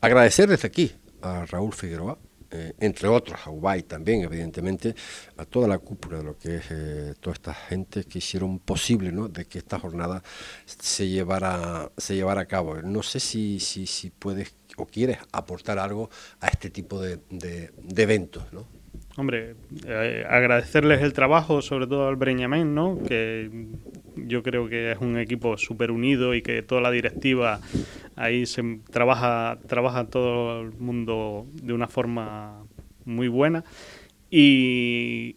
[0.01, 2.19] Agradecer desde aquí a Raúl Figueroa,
[2.51, 4.95] eh, entre otros, a Ubay también, evidentemente,
[5.37, 9.13] a toda la cúpula de lo que es eh, toda esta gente que hicieron posible
[9.13, 9.29] ¿no?
[9.29, 10.23] de que esta jornada
[10.65, 12.81] se llevara, se llevara a cabo.
[12.81, 16.09] No sé si, si, si puedes o quieres aportar algo
[16.41, 18.78] a este tipo de, de, de eventos, ¿no?
[19.19, 23.03] Hombre, eh, agradecerles el trabajo, sobre todo al Breñamén, ¿no?
[23.03, 23.51] que
[24.15, 27.59] yo creo que es un equipo súper unido y que toda la directiva
[28.15, 32.63] ahí se trabaja, trabaja todo el mundo de una forma
[33.07, 33.65] muy buena
[34.31, 35.35] y,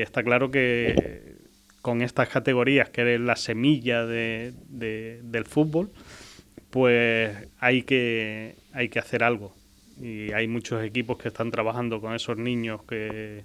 [0.00, 1.36] está claro que
[1.82, 5.90] con estas categorías, que es la semilla de, del fútbol,
[6.70, 9.57] pues hay que, hay que hacer algo
[10.00, 13.44] y hay muchos equipos que están trabajando con esos niños que,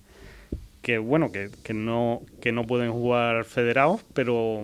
[0.82, 4.64] que bueno, que, que, no, que no pueden jugar federados, pero,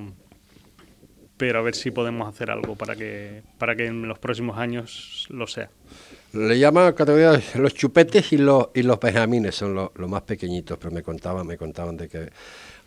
[1.38, 5.28] pero a ver si podemos hacer algo para que, para que en los próximos años
[5.30, 5.70] lo sea.
[6.34, 10.78] Le llaman categoría los chupetes y los, y los benjamines, son los, los más pequeñitos,
[10.78, 12.30] pero me contaban, me contaban de que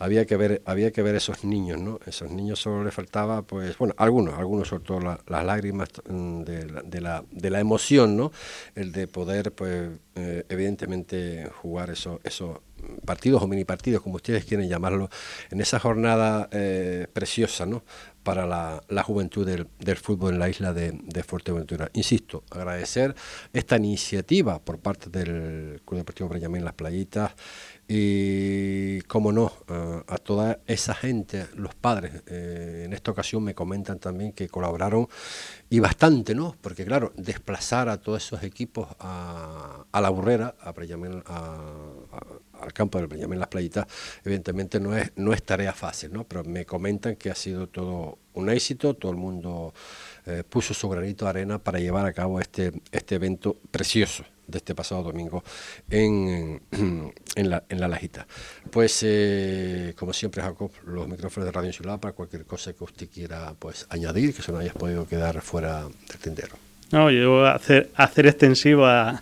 [0.02, 3.78] había que ver había que ver esos niños no esos niños solo les faltaba pues
[3.78, 8.16] bueno algunos algunos sobre todo las lágrimas mm, de la, de la, de la emoción
[8.16, 8.32] no
[8.74, 12.58] el de poder pues eh, evidentemente jugar esos esos
[13.04, 15.08] partidos o mini partidos como ustedes quieren llamarlo
[15.50, 17.84] en esa jornada eh, preciosa no
[18.22, 21.90] para la, la juventud del, del, fútbol en la isla de, de, Fuerteventura.
[21.92, 23.14] Insisto, agradecer
[23.52, 27.32] esta iniciativa por parte del Club Deportivo Breñamén Las Playitas,
[27.94, 33.98] y, como no, a, toda esa gente, los padres, eh, en esta ocasión me comentan
[33.98, 35.08] también que colaboraron
[35.68, 36.56] y bastante, ¿no?
[36.62, 40.72] Porque claro, desplazar a todos esos equipos a, la burrera, a,
[42.60, 43.86] al campo del Benjamín Las Playitas,
[44.24, 46.24] evidentemente no es, no es tarea fácil, ¿no?
[46.24, 49.74] Pero me comentan que ha sido todo un éxito, todo el mundo
[50.24, 54.58] eh, puso su granito de arena para llevar a cabo este, este evento precioso de
[54.58, 55.42] este pasado domingo
[55.90, 58.26] en, en, la, en la Lajita.
[58.70, 63.08] Pues, eh, como siempre, Jacob, los micrófonos de Radio Insular para cualquier cosa que usted
[63.08, 66.56] quiera pues, añadir, que se no hayas podido quedar fuera del tendero.
[66.92, 69.20] No, yo hacer, hacer extensiva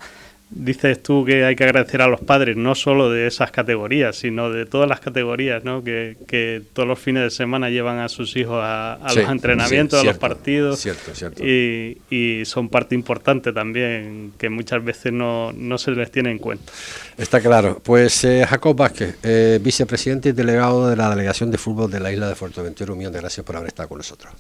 [0.51, 4.51] dices tú que hay que agradecer a los padres, no solo de esas categorías, sino
[4.51, 5.85] de todas las categorías, ¿no?
[5.85, 10.05] que, que todos los fines de semana llevan a sus hijos a, los entrenamientos, a
[10.05, 10.81] los partidos.
[10.81, 11.45] Cierto, cierto.
[11.45, 16.39] Y, y, son parte importante también, que muchas veces no, no, se les tiene en
[16.39, 16.73] cuenta.
[17.17, 17.81] Está claro.
[17.83, 22.13] Pues eh, Jacob Vázquez, eh, vicepresidente y delegado de la Delegación de Fútbol de la
[22.13, 24.33] isla de Fuerteventura, un millón de gracias por haber estado con nosotros.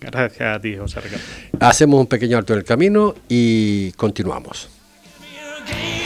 [0.00, 1.24] Gracias a ti, José Ricardo.
[1.60, 4.79] Hacemos un pequeño alto en el camino y continuamos.
[5.70, 5.99] game.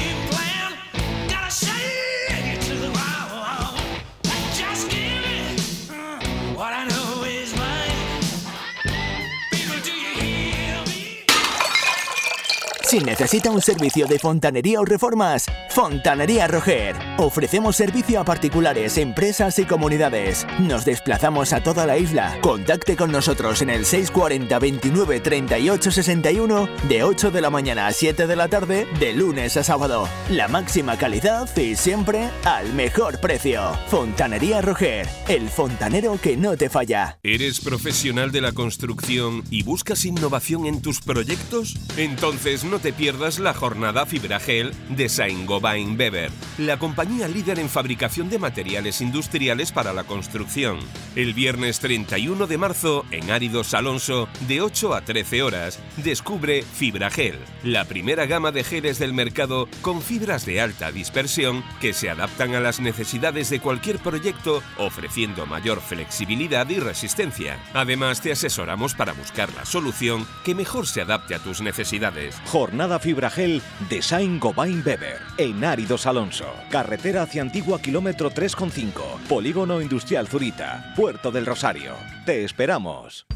[12.95, 16.95] Si necesita un servicio de fontanería o reformas, Fontanería Roger.
[17.19, 20.47] Ofrecemos servicio a particulares, empresas y comunidades.
[20.61, 22.39] Nos desplazamos a toda la isla.
[22.41, 27.93] Contacte con nosotros en el 640 29 38 61 de 8 de la mañana a
[27.93, 30.09] 7 de la tarde de lunes a sábado.
[30.31, 33.77] La máxima calidad y siempre al mejor precio.
[33.89, 37.19] Fontanería Roger, el fontanero que no te falla.
[37.25, 41.77] ¿Eres profesional de la construcción y buscas innovación en tus proyectos?
[41.97, 48.29] Entonces no te pierdas la jornada Fibragel de Saint-Gobain Weber, la compañía líder en fabricación
[48.29, 50.81] de materiales industriales para la construcción.
[51.17, 57.39] El viernes 31 de marzo, en Áridos Alonso, de 8 a 13 horas, descubre Fibragel,
[57.63, 62.55] la primera gama de geles del mercado con fibras de alta dispersión que se adaptan
[62.55, 67.59] a las necesidades de cualquier proyecto, ofreciendo mayor flexibilidad y resistencia.
[67.73, 72.37] Además, te asesoramos para buscar la solución que mejor se adapte a tus necesidades.
[72.45, 76.53] Jornada Fibragel de Saint Gobain Weber en Áridos Alonso.
[76.71, 78.93] Carretera hacia Antigua kilómetro 3,5.
[79.29, 80.93] Polígono Industrial Zurita.
[80.97, 81.95] Puerto del Rosario.
[82.27, 83.27] Te esperamos.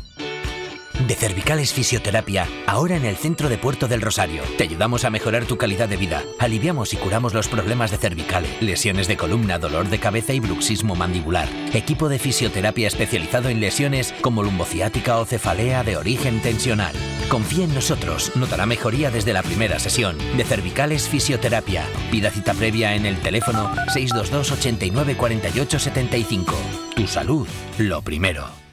[1.07, 4.43] De Cervicales Fisioterapia, ahora en el centro de Puerto del Rosario.
[4.57, 6.25] Te ayudamos a mejorar tu calidad de vida.
[6.41, 10.97] Aliviamos y curamos los problemas de cervicales, lesiones de columna, dolor de cabeza y bruxismo
[10.97, 11.49] mandibular.
[11.73, 16.97] Equipo de fisioterapia especializado en lesiones como lumbociática o cefalea de origen tensional.
[17.29, 20.19] Confía en nosotros, notará mejoría desde la primera sesión.
[20.37, 21.85] De Cervicales Fisioterapia.
[22.11, 26.57] Pida cita previa en el teléfono 622 89 48 75.
[26.97, 27.47] Tu salud,
[27.79, 28.68] lo primero.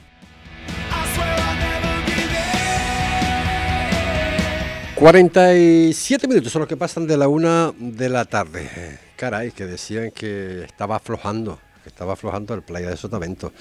[4.95, 8.69] 47 minutos son los que pasan de la una de la tarde.
[8.75, 13.51] Eh, Caray, que decían que estaba aflojando, que estaba aflojando el playa de Sotavento.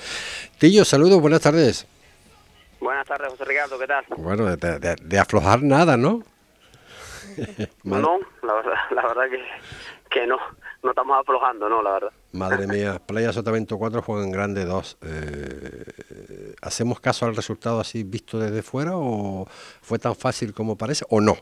[0.58, 1.86] Tillo, saludos, buenas tardes.
[2.80, 4.04] Buenas tardes, José Ricardo, ¿qué tal?
[4.16, 6.22] Bueno, de, de- de aflojar nada, ¿no?
[7.82, 9.42] No, la verdad, la verdad que,
[10.20, 10.36] que no,
[10.84, 12.10] no estamos aflojando, no, la verdad.
[12.32, 14.98] Madre mía, Playa Sotavento 4 juegan grande 2.
[15.02, 15.84] Eh,
[16.64, 19.46] ¿Hacemos caso al resultado así visto desde fuera o
[19.82, 21.36] fue tan fácil como parece o no?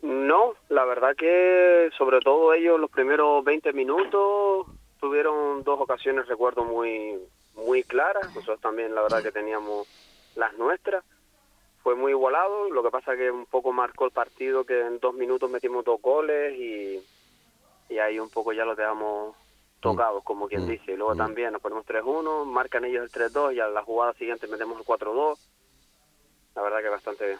[0.00, 4.66] No, la verdad que sobre todo ellos los primeros 20 minutos
[4.98, 7.18] tuvieron dos ocasiones, recuerdo, muy
[7.54, 8.26] muy claras.
[8.34, 9.86] Nosotros también, la verdad que teníamos
[10.36, 11.04] las nuestras.
[11.82, 15.14] Fue muy igualado, lo que pasa que un poco marcó el partido que en dos
[15.14, 16.98] minutos metimos dos goles y,
[17.90, 19.36] y ahí un poco ya lo dejamos
[19.84, 20.92] tocados, como quien dice.
[20.92, 24.46] Y luego también nos ponemos 3-1, marcan ellos el 3-2 y a la jugada siguiente
[24.46, 25.38] metemos el 4-2.
[26.56, 27.38] La verdad que bastante bien.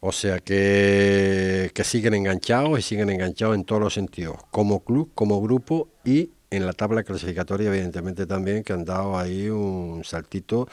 [0.00, 5.12] O sea que, que siguen enganchados y siguen enganchados en todos los sentidos, como club,
[5.14, 10.68] como grupo y en la tabla clasificatoria evidentemente también que han dado ahí un saltito.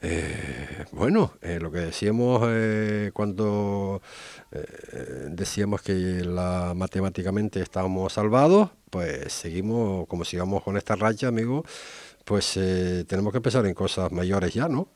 [0.00, 4.00] eh, bueno, eh, lo que decíamos eh, cuando
[5.30, 11.64] decíamos que la, matemáticamente estábamos salvados, pues seguimos, como sigamos con esta racha, amigo,
[12.24, 14.88] pues eh, tenemos que pensar en cosas mayores ya, ¿no?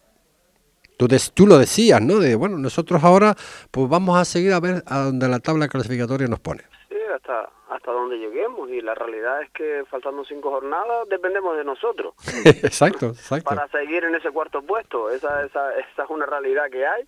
[0.96, 2.18] Tú, des- tú lo decías, ¿no?
[2.20, 3.34] De, bueno, nosotros ahora
[3.70, 6.62] pues vamos a seguir a ver a donde la tabla clasificatoria nos pone.
[6.88, 8.70] Sí, hasta, hasta donde lleguemos.
[8.70, 12.14] Y la realidad es que faltando cinco jornadas dependemos de nosotros
[12.62, 13.44] exacto, exacto.
[13.44, 15.10] para seguir en ese cuarto puesto.
[15.10, 17.04] Esa, esa, esa es una realidad que hay.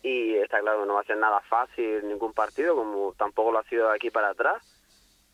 [0.00, 3.58] Y está claro que no va a ser nada fácil ningún partido, como tampoco lo
[3.58, 4.62] ha sido de aquí para atrás.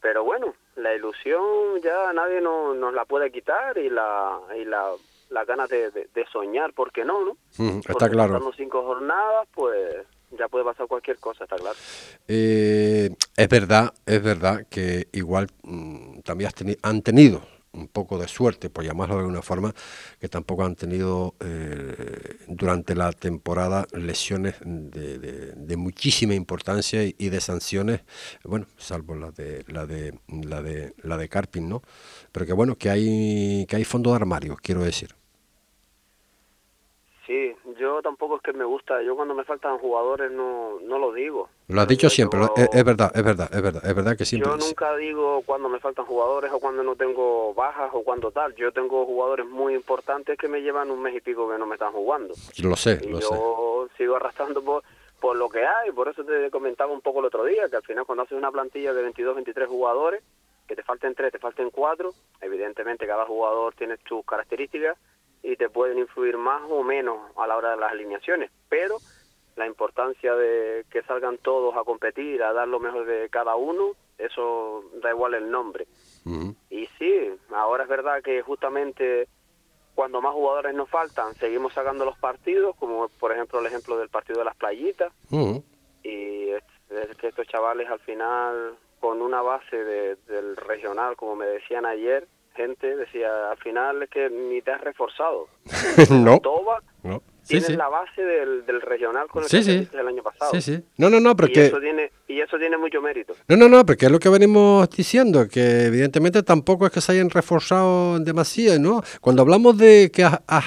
[0.01, 4.91] Pero bueno, la ilusión ya nadie no- nos la puede quitar y la, y la,
[5.31, 7.25] la ganas de, de- de soñar, ¿por qué no?
[7.25, 7.37] no?
[7.59, 8.53] Mm, está Porque claro.
[8.57, 10.07] cinco jornadas, pues
[10.39, 11.77] ya puede pasar cualquier cosa, está claro.
[12.29, 17.41] Eh, es verdad, es verdad que igual mm, también has teni- han tenido
[17.75, 19.75] un poco de suerte, por llamarlo de alguna forma,
[20.21, 27.29] que tampoco han tenido eh, durante la temporada lesiones de, de- muchísima importancia y, y
[27.31, 28.03] de sanciones,
[28.45, 31.83] bueno, salvo la de la de la de la de Carpin, ¿no?
[32.33, 35.15] Pero que bueno, que hay que hay fondo de armario, quiero decir.
[37.27, 37.55] Sí,
[37.85, 41.49] yo tampoco es que me gusta, yo cuando me faltan jugadores no, no lo digo.
[41.69, 44.25] Lo has dicho siempre, lo- es, es verdad, es verdad, es verdad, es verdad que
[44.25, 44.51] siempre.
[44.51, 48.55] Yo nunca digo cuando me faltan jugadores o cuando no tengo bajas o cuando tal.
[48.55, 51.75] Yo tengo jugadores muy importantes que me llevan un mes y pico que no me
[51.75, 52.35] están jugando.
[52.63, 53.29] Lo sé, y lo sé.
[53.35, 54.83] yo sigo arrastrando por,
[55.21, 55.93] por lo que hay.
[55.93, 58.51] Por eso te comentaba un poco el otro día, que al final cuando haces una
[58.51, 60.23] plantilla de 22, 23 jugadores,
[60.67, 64.97] que te falten 3, te falten 4, evidentemente cada jugador tiene sus características
[65.45, 68.51] y te pueden influir más o menos a la hora de las alineaciones.
[68.69, 68.97] Pero
[69.57, 73.93] la importancia de que salgan todos a competir, a dar lo mejor de cada uno,
[74.19, 75.87] eso da igual el nombre.
[76.71, 79.29] Y sí, ahora es verdad que justamente
[79.95, 84.09] cuando más jugadores nos faltan, seguimos sacando los partidos, como por ejemplo el ejemplo del
[84.09, 85.13] partido de las playitas,
[86.03, 91.37] y es, es que estos chavales al final, con una base de- del regional, como
[91.37, 95.49] me decían ayer, gente decía, al final es que ni te has reforzado.
[96.11, 96.39] no.
[96.41, 97.23] Toba no.
[97.43, 97.77] Sí, tienes sí.
[97.77, 99.89] la base del, del regional con el Sí, que sí.
[99.93, 100.51] el año pasado.
[100.53, 100.83] Sí, sí.
[100.97, 101.67] No, no, no, y porque...
[101.67, 103.35] eso tiene y eso tiene mucho mérito.
[103.49, 107.13] No, no, no, porque es lo que venimos diciendo, que evidentemente tampoco es que se
[107.13, 109.03] hayan reforzado demasiado, ¿no?
[109.21, 110.65] Cuando hablamos de que has, has,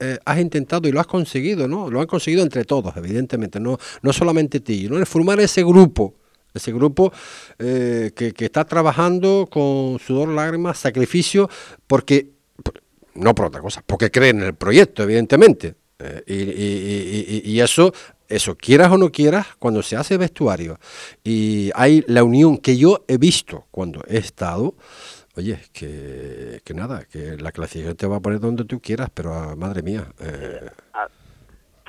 [0.00, 1.90] eh, has intentado y lo has conseguido, ¿no?
[1.90, 4.98] Lo han conseguido entre todos, evidentemente, no, no solamente ti, ¿no?
[4.98, 6.14] El formar ese grupo,
[6.58, 7.12] ese grupo
[7.58, 11.48] eh, que, está trabajando con sudor, lágrimas, sacrificio,
[11.86, 12.30] porque,
[12.62, 12.82] por-
[13.14, 15.74] no por otra cosa, porque creen en el proyecto, evidentemente.
[16.00, 17.92] Eh, y, y- eso,
[18.28, 20.78] eso, quieras o no quieras, cuando se hace vestuario
[21.24, 24.74] y hay la unión que yo he visto cuando he estado,
[25.34, 29.34] oye, que, que nada, que la clasificación te va a poner donde tú quieras, pero
[29.34, 30.06] ah, madre mía.
[30.20, 30.70] eh,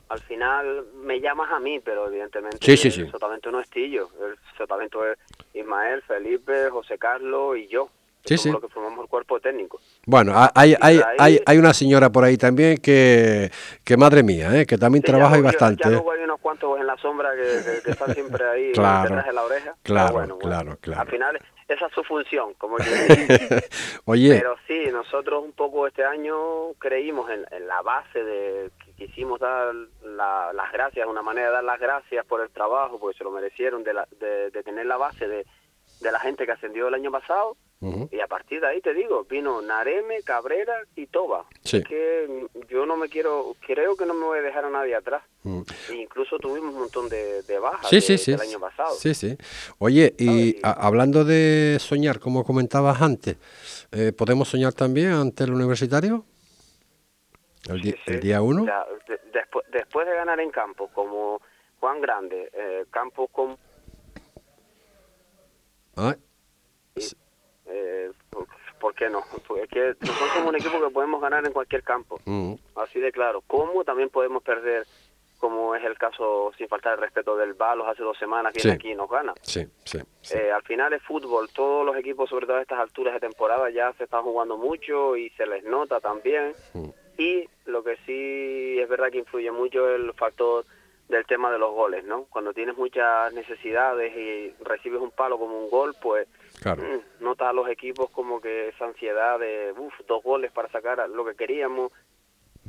[0.09, 3.01] Al, al final me llamas a mí, pero evidentemente Sí, sí, sí.
[3.01, 5.17] el sotavento no es Tillo, el sotavento es
[5.53, 7.89] Ismael, Felipe, José Carlos y yo.
[8.25, 8.51] Sí, somos sí.
[8.51, 9.79] los que formamos el cuerpo técnico.
[10.05, 13.49] bueno, ha- hay, hay, hay, hay una señora por ahí también que,
[13.85, 15.83] que madre mía, eh, que también Sí, trabaja y bastante.
[15.85, 19.03] Ya luego hay unos cuantos en la sombra que, que- que están siempre ahí Claro,
[19.03, 19.75] detrás de la oreja.
[19.83, 21.01] claro, bueno, bueno, claro, claro.
[21.01, 21.39] Al final
[21.69, 22.85] esa es su función, como yo.
[24.05, 28.88] Oye, Pero sí, nosotros un poco este año creímos en, en la base de que
[28.99, 29.73] quisimos dar
[30.03, 33.31] la- las gracias, una manera de dar las gracias por el trabajo, porque se lo
[33.31, 35.45] merecieron, de, la- de, de tener la base de,
[36.01, 37.57] de la gente que ascendió el año pasado.
[38.11, 41.45] Y a partir de ahí te digo, vino Nareme, Cabrera y Toba.
[41.63, 41.81] Sí.
[41.81, 45.23] Que yo no me quiero, creo que no me voy a dejar a nadie atrás.
[45.89, 48.31] E incluso tuvimos un montón de, de bajas Sí, de- sí, sí.
[48.31, 48.93] del año pasado.
[48.95, 49.37] Sí, sí.
[49.77, 53.37] Oye, y a- hablando de soñar, como comentabas antes,
[53.93, 56.25] eh, ¿podemos soñar también ante el universitario?
[57.67, 58.63] El, día uno.
[58.63, 61.41] O sea, de- después, después de ganar en campo como
[61.79, 63.57] Juan Grande, eh, campos como
[65.97, 66.15] Ah,
[67.65, 68.47] eh, ¿por-
[68.79, 69.21] ¿por qué no?
[69.47, 72.99] Porque es que nosotros somos un equipo que podemos ganar en cualquier campo, mm, así
[72.99, 73.41] de claro.
[73.45, 74.85] ¿Cómo también podemos perder,
[75.39, 78.75] como es el caso, sin faltar el respeto del Balos hace dos semanas, viene Sí.
[78.75, 79.33] aquí y nos gana?
[79.41, 79.99] sí, sí.
[80.33, 83.69] Eh, al final es fútbol, todos los equipos, sobre todo a estas alturas de temporada,
[83.69, 86.53] ya se están jugando mucho y se les nota también.
[86.73, 86.89] Mm.
[87.19, 90.65] Y lo que sí es verdad que influye mucho el factor
[91.09, 92.25] del tema de los goles, ¿no?
[92.29, 96.27] Cuando tienes muchas necesidades y recibes un palo como un gol, pues
[96.61, 96.81] Claro.
[96.81, 101.09] mm, nota a los equipos como que esa ansiedad de, uff, dos goles para sacar
[101.09, 101.91] lo que queríamos.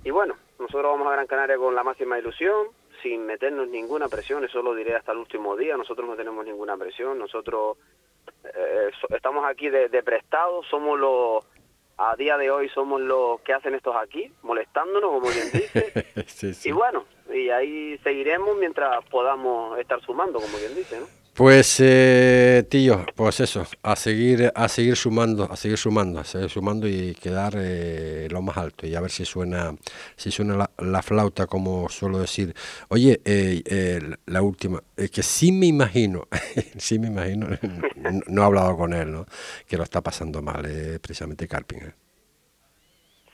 [0.02, 2.68] Y bueno, nosotros vamos a Gran Canaria con la máxima ilusión,
[3.02, 6.76] sin meternos ninguna presión, eso lo diré hasta el último día, nosotros no tenemos ninguna
[6.76, 7.76] presión, nosotros
[8.44, 11.44] eh, so- estamos aquí de, de prestado, somos los,
[12.02, 16.54] a día de hoy somos los que hacen estos aquí, molestándonos, como bien dice, Sí,
[16.54, 16.68] sí.
[16.70, 21.06] y bueno, y ahí seguiremos mientras podamos estar sumando, como bien dice, ¿no?
[21.40, 26.50] Pues, eh, tío, pues eso, a seguir, a seguir sumando, a seguir sumando, a seguir
[26.50, 29.74] sumando y quedar eh, lo más alto y a ver si suena,
[30.16, 32.52] si suena la, la flauta, como suelo decir.
[32.90, 36.28] Oye, eh, la última, es que sí me imagino,
[36.76, 37.48] sí me imagino,
[37.96, 39.24] no, no he hablado con él, ¿no?
[39.66, 41.78] Que lo está pasando mal, eh, precisamente Carping.
[41.78, 41.94] ¿eh?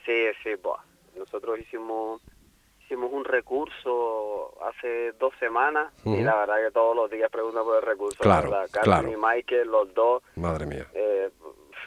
[0.05, 0.81] Sí, sí, buah.
[1.17, 2.21] nosotros hicimos
[2.87, 7.75] hicimos un recurso hace dos semanas y la verdad que todos los días preguntan por
[7.75, 8.17] el recurso.
[8.23, 8.71] Claro, la verdad.
[8.81, 9.11] Carmen claro.
[9.11, 10.87] y Michael, los dos, Madre mía.
[10.93, 11.29] eh,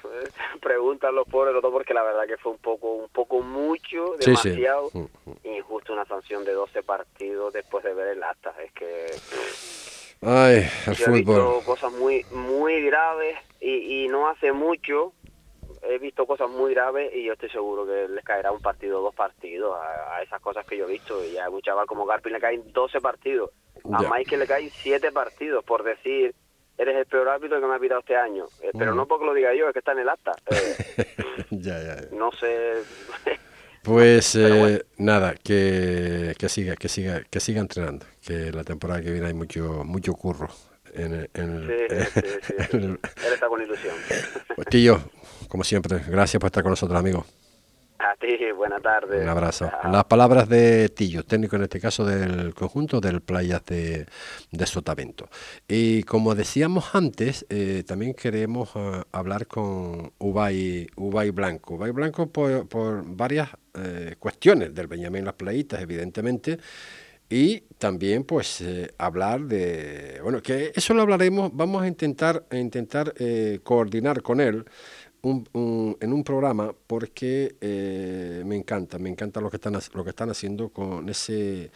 [0.60, 4.14] preguntan los pobres los dos porque la verdad que fue un poco un poco mucho,
[4.20, 4.48] Sí, sí.
[4.50, 5.06] demasiado Mm,
[5.44, 8.54] injusto una sanción de 12 partidos después de ver el acta.
[8.62, 9.06] Es que
[10.22, 11.64] Ay, el yo he visto fútbol.
[11.64, 15.12] cosas muy muy graves y, y no hace mucho
[15.82, 19.14] he visto cosas muy graves y yo estoy seguro que les caerá un partido dos
[19.14, 21.24] partidos a, a esas cosas que yo he visto.
[21.24, 23.50] Y a un chaval como Garpin le caen 12 partidos.
[23.92, 24.02] A.
[24.02, 26.34] Michael le caen 7 partidos por decir
[26.76, 28.46] eres el peor árbitro que me ha pitado este año.
[28.62, 30.32] Eh, pero no porque lo diga yo es que está en el acta.
[30.50, 31.04] Eh,
[31.50, 32.08] ya, ya, ya.
[32.12, 32.74] no sé.
[33.82, 39.10] Pues eh, nada, que, que siga, que siga, que siga entrenando, que la temporada que
[39.10, 40.48] viene hay mucho, mucho curro
[40.92, 42.54] en el, en el- sí, sí, sí, sí.
[42.76, 43.94] en el- él está con ilusión.
[44.54, 45.00] Pues, tío,
[45.50, 47.26] como siempre, gracias por estar con nosotros, amigo.
[47.98, 49.68] a ti buena tarde Un abrazo.
[49.90, 54.06] Las palabras de Tillo, técnico en este caso del conjunto del Playas de,
[54.52, 55.28] de Sotavento.
[55.66, 61.74] Y como decíamos antes, eh, también queremos ah, hablar con Ubay, Ubay Blanco.
[61.74, 66.58] Ubay Blanco por, por varias eh, cuestiones del Benjamín Las Playitas, evidentemente.
[67.32, 72.56] Y también, pues, eh, hablar de, bueno, que eso lo hablaremos, vamos a intentar, a
[72.56, 74.64] intentar eh, coordinar con él
[75.22, 80.30] en un programa porque eh, me encanta, me encanta lo que están, lo que están
[80.30, 81.70] haciendo con ese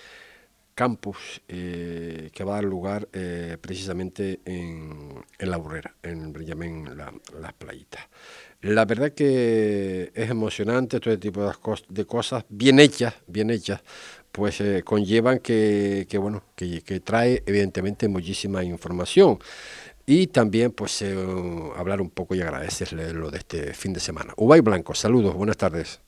[0.74, 6.96] campus eh, que va a dar lugar eh, precisamente en, en, La Burrera, en Benjamín
[6.96, 8.08] la, Las Playitas.
[8.62, 11.52] La verdad que es emocionante todo este tipo
[11.90, 13.82] de, cosas bien hechas, bien hechas,
[14.32, 19.38] pues conllevan que, bueno, que, trae evidentemente muchísima información
[20.06, 21.14] y también pues eh,
[21.76, 24.34] hablar un poco y agradecerle lo de este fin de semana.
[24.36, 26.00] Ubay Blanco, saludos, buenas tardes.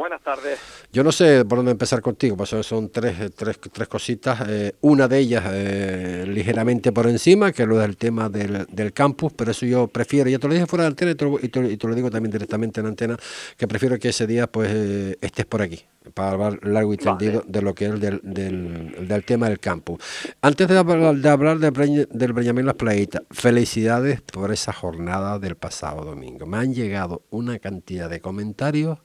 [0.00, 0.58] Buenas tardes.
[0.94, 4.48] Yo no sé por dónde empezar contigo, pues son tres, tres, tres cositas.
[4.48, 8.94] Eh, una de ellas eh, ligeramente por encima, que es lo del tema del, del,
[8.94, 11.26] campus, pero eso yo prefiero, ya te lo dije fuera de antena y te,
[11.70, 13.18] y te, lo digo también directamente en antena,
[13.58, 15.84] que prefiero que ese día pues eh, estés por aquí,
[16.14, 20.02] para hablar largo y tendido de lo que es del, del, del, tema del campus.
[20.40, 25.56] Antes de hablar, de hablar del, del Benjamín Las Playitas, felicidades por esa jornada del
[25.56, 26.46] pasado domingo.
[26.46, 28.96] Me han llegado una cantidad de comentarios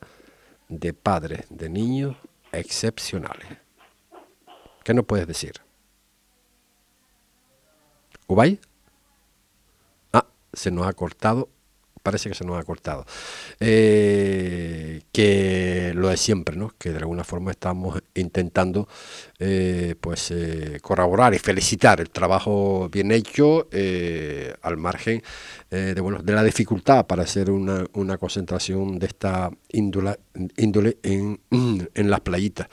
[0.70, 2.16] de padres de niños
[2.52, 3.48] excepcionales.
[4.84, 5.54] ¿Qué nos puedes decir?
[8.28, 8.60] ¿Ubay?
[10.14, 11.50] Ah, se nos ha cortado.
[12.06, 13.04] Parece que se nos ha cortado.
[13.60, 16.72] Eh, que lo de siempre, ¿no?
[16.78, 18.88] Que de alguna forma estamos intentando
[19.40, 23.68] eh, pues eh, corroborar y felicitar el trabajo bien hecho
[24.62, 25.24] al margen
[25.72, 30.20] de, bueno, de la dificultad para hacer una, una concentración de esta índole,
[30.58, 32.68] índole en, en, las playitas.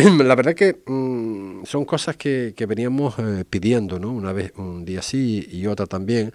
[0.24, 3.14] La verdad que mm, son cosas que, veníamos
[3.48, 4.10] pidiendo, ¿no?
[4.10, 6.32] Una vez, un día sí y otra también,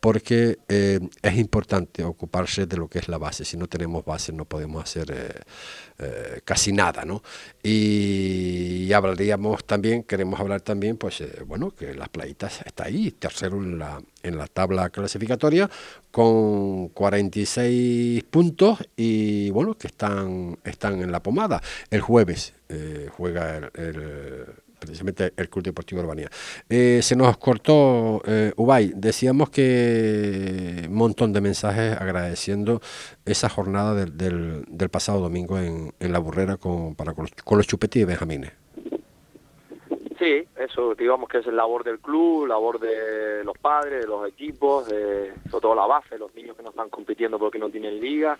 [0.00, 3.44] porque es importante ocuparse de lo que es la base.
[3.44, 5.40] Si no tenemos base no podemos hacer eh,
[5.98, 7.22] eh, casi nada, ¿no?
[7.62, 13.56] Y, hablaríamos también, queremos hablar también, pues, eh, bueno, que las playitas está ahí, tercero
[13.56, 15.68] en la, en la tabla clasificatoria,
[16.10, 21.60] con 46 puntos y, bueno, que están, están en la pomada.
[21.90, 22.54] El jueves
[23.16, 24.46] juega el
[24.78, 26.30] precisamente el Club Deportivo Urbanía.
[26.68, 32.80] Eh, se nos cortó, eh, Ubay, decíamos que un montón de mensajes agradeciendo
[33.24, 38.02] esa jornada del, del, pasado domingo en, en, La Burrera con, para, con, los, chupetis
[38.02, 38.52] y benjamines.
[40.58, 44.88] Eso digamos que es el labor del club, labor de los padres, de los equipos,
[44.88, 48.36] de, sobre todo la base, los niños que no están compitiendo porque no tienen liga,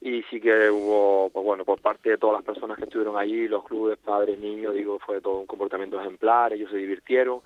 [0.00, 3.48] y sí que hubo, pues bueno, por parte de todas las personas que estuvieron allí,
[3.48, 7.40] los clubes, padres, niños, digo, fue todo un comportamiento ejemplar, ellos se divirtieron.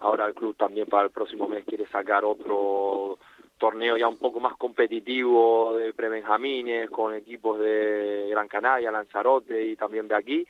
[0.00, 3.18] Ahora el club también para el próximo mes quiere sacar otro
[3.58, 9.76] torneo ya un poco más competitivo de prebenjamines con equipos de Gran Canaria, Lanzarote y
[9.76, 10.46] también de aquí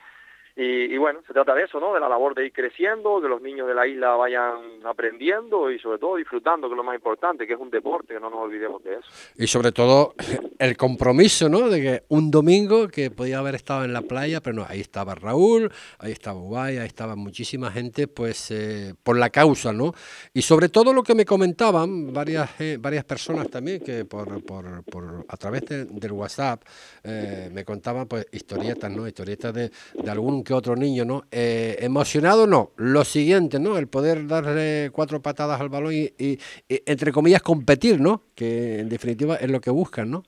[0.61, 1.95] y, bueno, se trata de eso, ¿no?
[1.95, 5.79] De la labor de ir creciendo, que los niños de la isla vayan aprendiendo y
[5.79, 8.41] sobre todo disfrutando, que es lo más importante, que es un deporte, que no nos
[8.41, 9.09] olvidemos de eso.
[9.37, 10.15] Y sobre todo
[10.59, 11.69] el compromiso, ¿no?
[11.69, 15.15] De que un domingo que podía haber estado en la playa, pero no, ahí estaba
[15.15, 19.93] Raúl, ahí estaba Ubay, ahí estaba muchísima gente, pues eh, por la causa, ¿no?
[20.35, 24.83] Y sobre todo lo que me comentaban varias, eh, varias personas también, que por, por,
[24.83, 26.65] por a través del WhatsApp
[27.05, 29.07] eh, me contaban pues historietas, ¿no?
[29.07, 31.25] Historietas de, de algún que otro niño, ¿no?
[31.31, 33.77] Eh, emocionado no, lo siguiente, ¿no?
[33.77, 36.39] El poder darle cuatro patadas al balón y,
[36.69, 38.23] entre comillas, competir, ¿no?
[38.35, 40.25] Que en definitiva es lo que buscan, ¿no?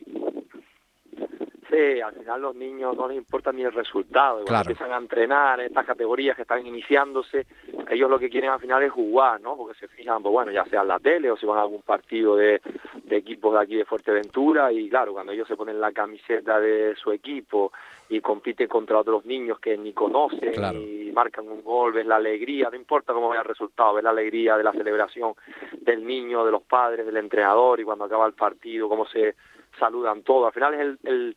[2.03, 4.71] Al final los niños no les importa ni el resultado, claro.
[4.71, 7.47] empiezan a entrenar en estas categorías que están iniciándose,
[7.91, 9.57] ellos lo que quieren al final es jugar, ¿no?
[9.57, 11.83] Porque se fijan, pues bueno, ya sea en la tele o si van a algún
[11.83, 12.61] partido de,
[13.05, 16.95] de equipos de aquí de Fuerteventura y claro, cuando ellos se ponen la camiseta de
[16.97, 17.73] su equipo
[18.09, 22.69] y compite contra otros niños que ni conocen y marcan un gol, ves la alegría,
[22.71, 25.35] no importa cómo vaya el resultado, ves la alegría de la celebración
[25.81, 29.35] del niño, de los padres, del entrenador y cuando acaba el partido, cómo se
[29.79, 30.47] saludan todos.
[30.47, 31.37] Al final es el, el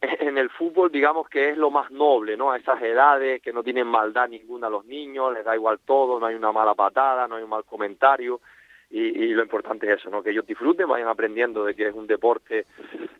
[0.20, 2.52] en el fútbol digamos que es lo más noble, ¿no?
[2.52, 6.20] A esas edades que no tienen maldad ninguna a los niños, les da igual todo,
[6.20, 8.40] no hay una mala patada, no hay un mal comentario
[8.90, 10.22] y, lo importante es eso, ¿no?
[10.22, 12.66] que ellos disfruten, vayan aprendiendo de que es un deporte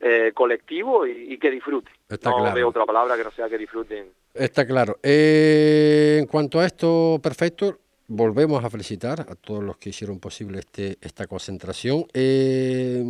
[0.00, 1.92] eh, colectivo y, que disfruten.
[2.08, 2.54] Está no claro.
[2.54, 4.10] veo otra palabra que no sea que disfruten.
[4.32, 4.96] Está claro.
[5.02, 7.76] Eh, en cuanto a esto, perfecto,
[8.08, 12.06] volvemos a felicitar a todos los que hicieron posible este, esta concentración.
[12.12, 13.04] Eh,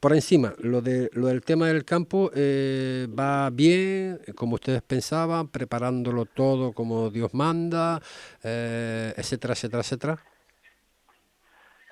[0.00, 6.24] por encima, lo, de, lo del tema del campo va bien, como ustedes pensaban, preparándolo
[6.24, 8.00] todo como Dios manda,
[8.42, 10.18] etcétera, etcétera, etcétera.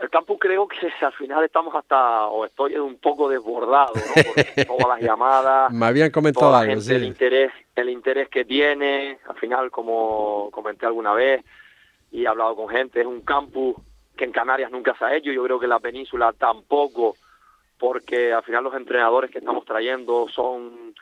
[0.03, 4.23] El campo creo que al final estamos hasta, o estoy un poco desbordado, ¿no?
[4.35, 5.73] Por todas las llamadas.
[5.73, 6.95] Me habían comentado algo, sí.
[6.95, 11.45] El interés, el interés que tiene, al final, como comenté alguna vez,
[12.13, 13.77] y he hablado con gente, es un campus
[14.17, 17.17] que en Canarias nunca se ha hecho, yo creo que en la península tampoco,
[17.79, 20.95] porque al final los entrenadores que estamos trayendo son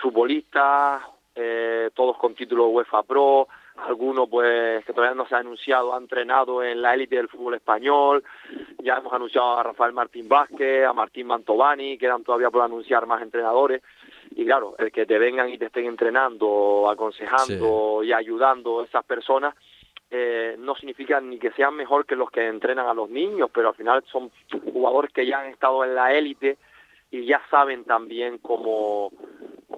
[0.00, 1.02] futbolistas,
[1.34, 5.98] eh, todos con título UEFA Pro, alguno pues que todavía no se ha anunciado ha
[5.98, 8.22] entrenado en la élite del fútbol español,
[8.82, 13.22] ya hemos anunciado a Rafael Martín Vázquez, a Martín Mantovani, quedan todavía por anunciar más
[13.22, 13.82] entrenadores,
[14.34, 19.04] y claro, el que te vengan y te estén entrenando, aconsejando y ayudando a esas
[19.04, 19.54] personas,
[20.14, 23.70] eh, no significa ni que sean mejor que los que entrenan a los niños, pero
[23.70, 24.30] al final son
[24.70, 26.58] jugadores que ya han estado en la élite
[27.10, 29.10] y ya saben también cómo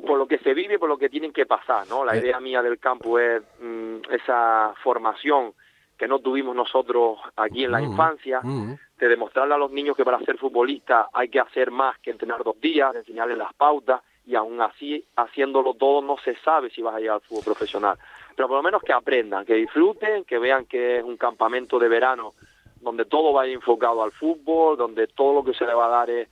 [0.04, 2.04] por lo que se vive, por lo que tienen que pasar, ¿no?
[2.04, 5.52] La idea mía del campo es mm, esa formación
[5.96, 10.18] que no tuvimos nosotros aquí en la infancia, de demostrarle a los niños que para
[10.18, 14.60] ser futbolista hay que hacer más que entrenar dos días, enseñarles las pautas, y aún
[14.60, 17.98] así, haciéndolo todo, no se sabe si vas a llegar al fútbol profesional.
[18.34, 21.88] Pero por lo menos que aprendan, que disfruten, que vean que es un campamento de
[21.88, 22.32] verano
[22.80, 26.10] donde todo va enfocado al fútbol, donde todo lo que se le va a dar
[26.10, 26.28] es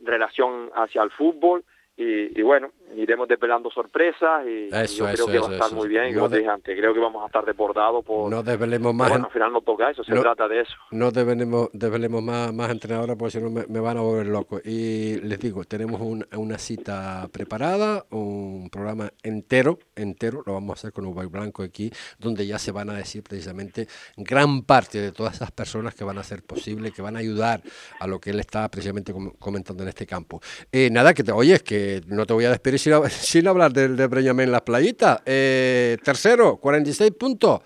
[0.00, 1.64] relación hacia el fútbol
[1.96, 6.12] y, bueno, iremos desvelando sorpresas y, yo creo que va a estar muy bien.
[6.12, 8.28] yo dije antes, creo que vamos a estar desbordados por...
[8.28, 9.10] No desvelemos más...
[9.10, 10.74] Bueno, al final no toca eso, se trata de eso.
[10.90, 14.60] No desvelemos, desvelemos más, más entrenadores porque si no me, van a volver loco.
[14.64, 20.92] Y les digo, tenemos una cita preparada, un programa entero, entero, lo vamos a hacer
[20.92, 23.86] con Ubay Blanco aquí, donde ya se van a decir precisamente
[24.16, 27.62] gran parte de todas esas personas que van a hacer posible, que van a ayudar
[28.00, 30.40] a lo que él está precisamente comentando en este campo.
[30.72, 34.06] Eh, nada, que te oyes, que no te voy a despedir sin, hablar del de
[34.06, 35.22] Breñamén en las playitas.
[35.26, 37.60] Eh, tercero, 46 puntos.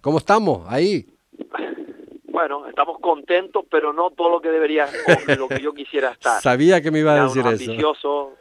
[0.00, 1.06] ¿Cómo estamos ahí?
[2.24, 4.88] Bueno, estamos contentos, pero no todo lo que debería,
[5.36, 6.40] lo que yo quisiera estar.
[6.40, 7.48] Sabía que me iba a decir eso.
[7.48, 8.32] Ambicioso,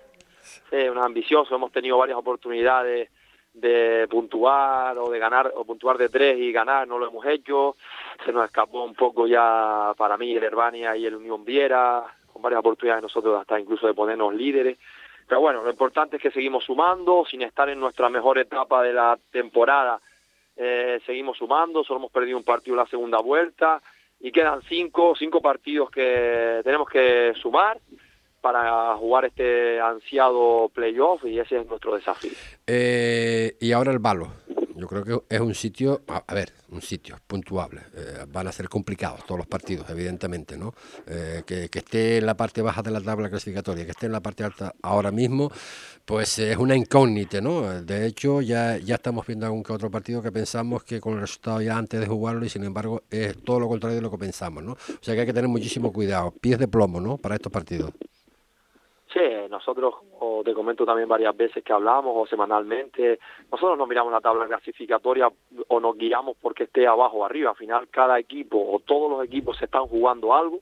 [0.72, 3.10] un ambicioso, hemos tenido varias oportunidades
[3.54, 7.76] de puntuar o de ganar o puntuar de tres y ganar, no lo hemos hecho.
[8.26, 12.42] Se nos escapó un poco ya para mí el Herbania y el Unión Viera, con
[12.42, 14.78] varias oportunidades nosotros hasta incluso de ponernos líderes.
[15.30, 18.94] Pero bueno, lo importante es que seguimos sumando, sin estar en nuestra mejor etapa de
[18.94, 20.02] la temporada,
[20.58, 23.80] eh, seguimos sumando, solo hemos perdido un partido en la segunda vuelta
[24.20, 27.80] y quedan cinco, cinco partidos que tenemos que sumar
[28.42, 32.32] para jugar este ansiado playoff y ese es nuestro desafío.
[32.66, 34.30] Eh, y ahora el balo.
[34.80, 37.82] Yo creo que es un sitio, a, ver, un sitio puntuable.
[37.96, 40.74] Eh, van a ser complicados todos los partidos, evidentemente, ¿no?
[41.06, 44.22] Eh, que, esté en la parte baja de la tabla clasificatoria, que esté en la
[44.22, 45.52] parte alta ahora mismo,
[46.06, 47.82] pues es una incógnita, ¿no?
[47.84, 51.22] De hecho, ya, ya estamos viendo algún que otro partido que pensamos que con el
[51.22, 54.18] resultado ya antes de jugarlo y sin embargo es todo lo contrario de lo que
[54.18, 54.74] pensamos, ¿no?
[54.74, 57.18] O sea que hay que tener muchísimo cuidado, pies de plomo, ¿no?
[57.18, 57.92] Para estos partidos.
[59.12, 63.20] Sí, nosotros, o te comento también varias veces que hablamos, o semanalmente,
[63.52, 65.32] nosotros no miramos la tabla clasificatoria
[65.68, 67.50] o nos guiamos porque esté abajo o arriba.
[67.50, 70.60] Al final, cada equipo o todos los equipos se están jugando algo.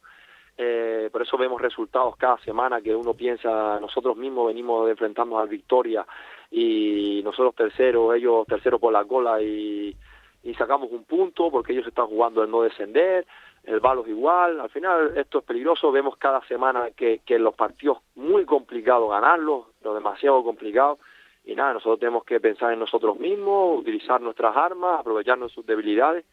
[0.58, 5.40] Eh, por eso vemos resultados cada semana que uno piensa, nosotros mismos venimos de enfrentarnos
[5.40, 6.06] a Victoria
[6.50, 9.96] y nosotros tercero, ellos tercero por la cola y,
[10.44, 13.28] y sacamos un punto porque ellos están jugando el no descender
[13.68, 17.54] el balo es igual, al final esto es peligroso, vemos cada semana que, que los
[17.54, 21.00] partidos muy complicados ganarlos, lo demasiado complicado,
[21.44, 26.24] y nada, nosotros tenemos que pensar en nosotros mismos, utilizar nuestras armas, aprovecharnos sus debilidades,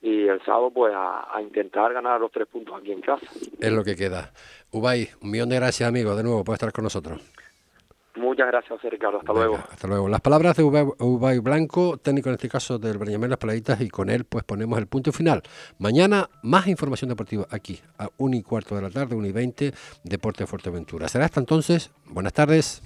[0.00, 3.26] y el sábado pues a, intentar ganar los tres puntos aquí en casa.
[3.60, 4.32] Es lo que queda.
[4.70, 7.20] Ubay, un millón de gracias amigo de nuevo por estar con nosotros.
[8.18, 9.18] Muchas gracias, José Ricardo.
[9.18, 9.56] Hasta luego.
[9.56, 10.08] Hasta luego.
[10.08, 14.10] Las palabras de Ubay Blanco, técnico en este caso del Breñamén Las Pladitas, y con
[14.10, 15.42] él pues ponemos el punto final.
[15.78, 19.72] Mañana más información deportiva aquí, a 1 y cuarto de la tarde, 1 y 20,
[20.04, 21.08] Deporte Fuerteventura.
[21.08, 21.90] Será hasta entonces.
[22.06, 22.82] Buenas tardes.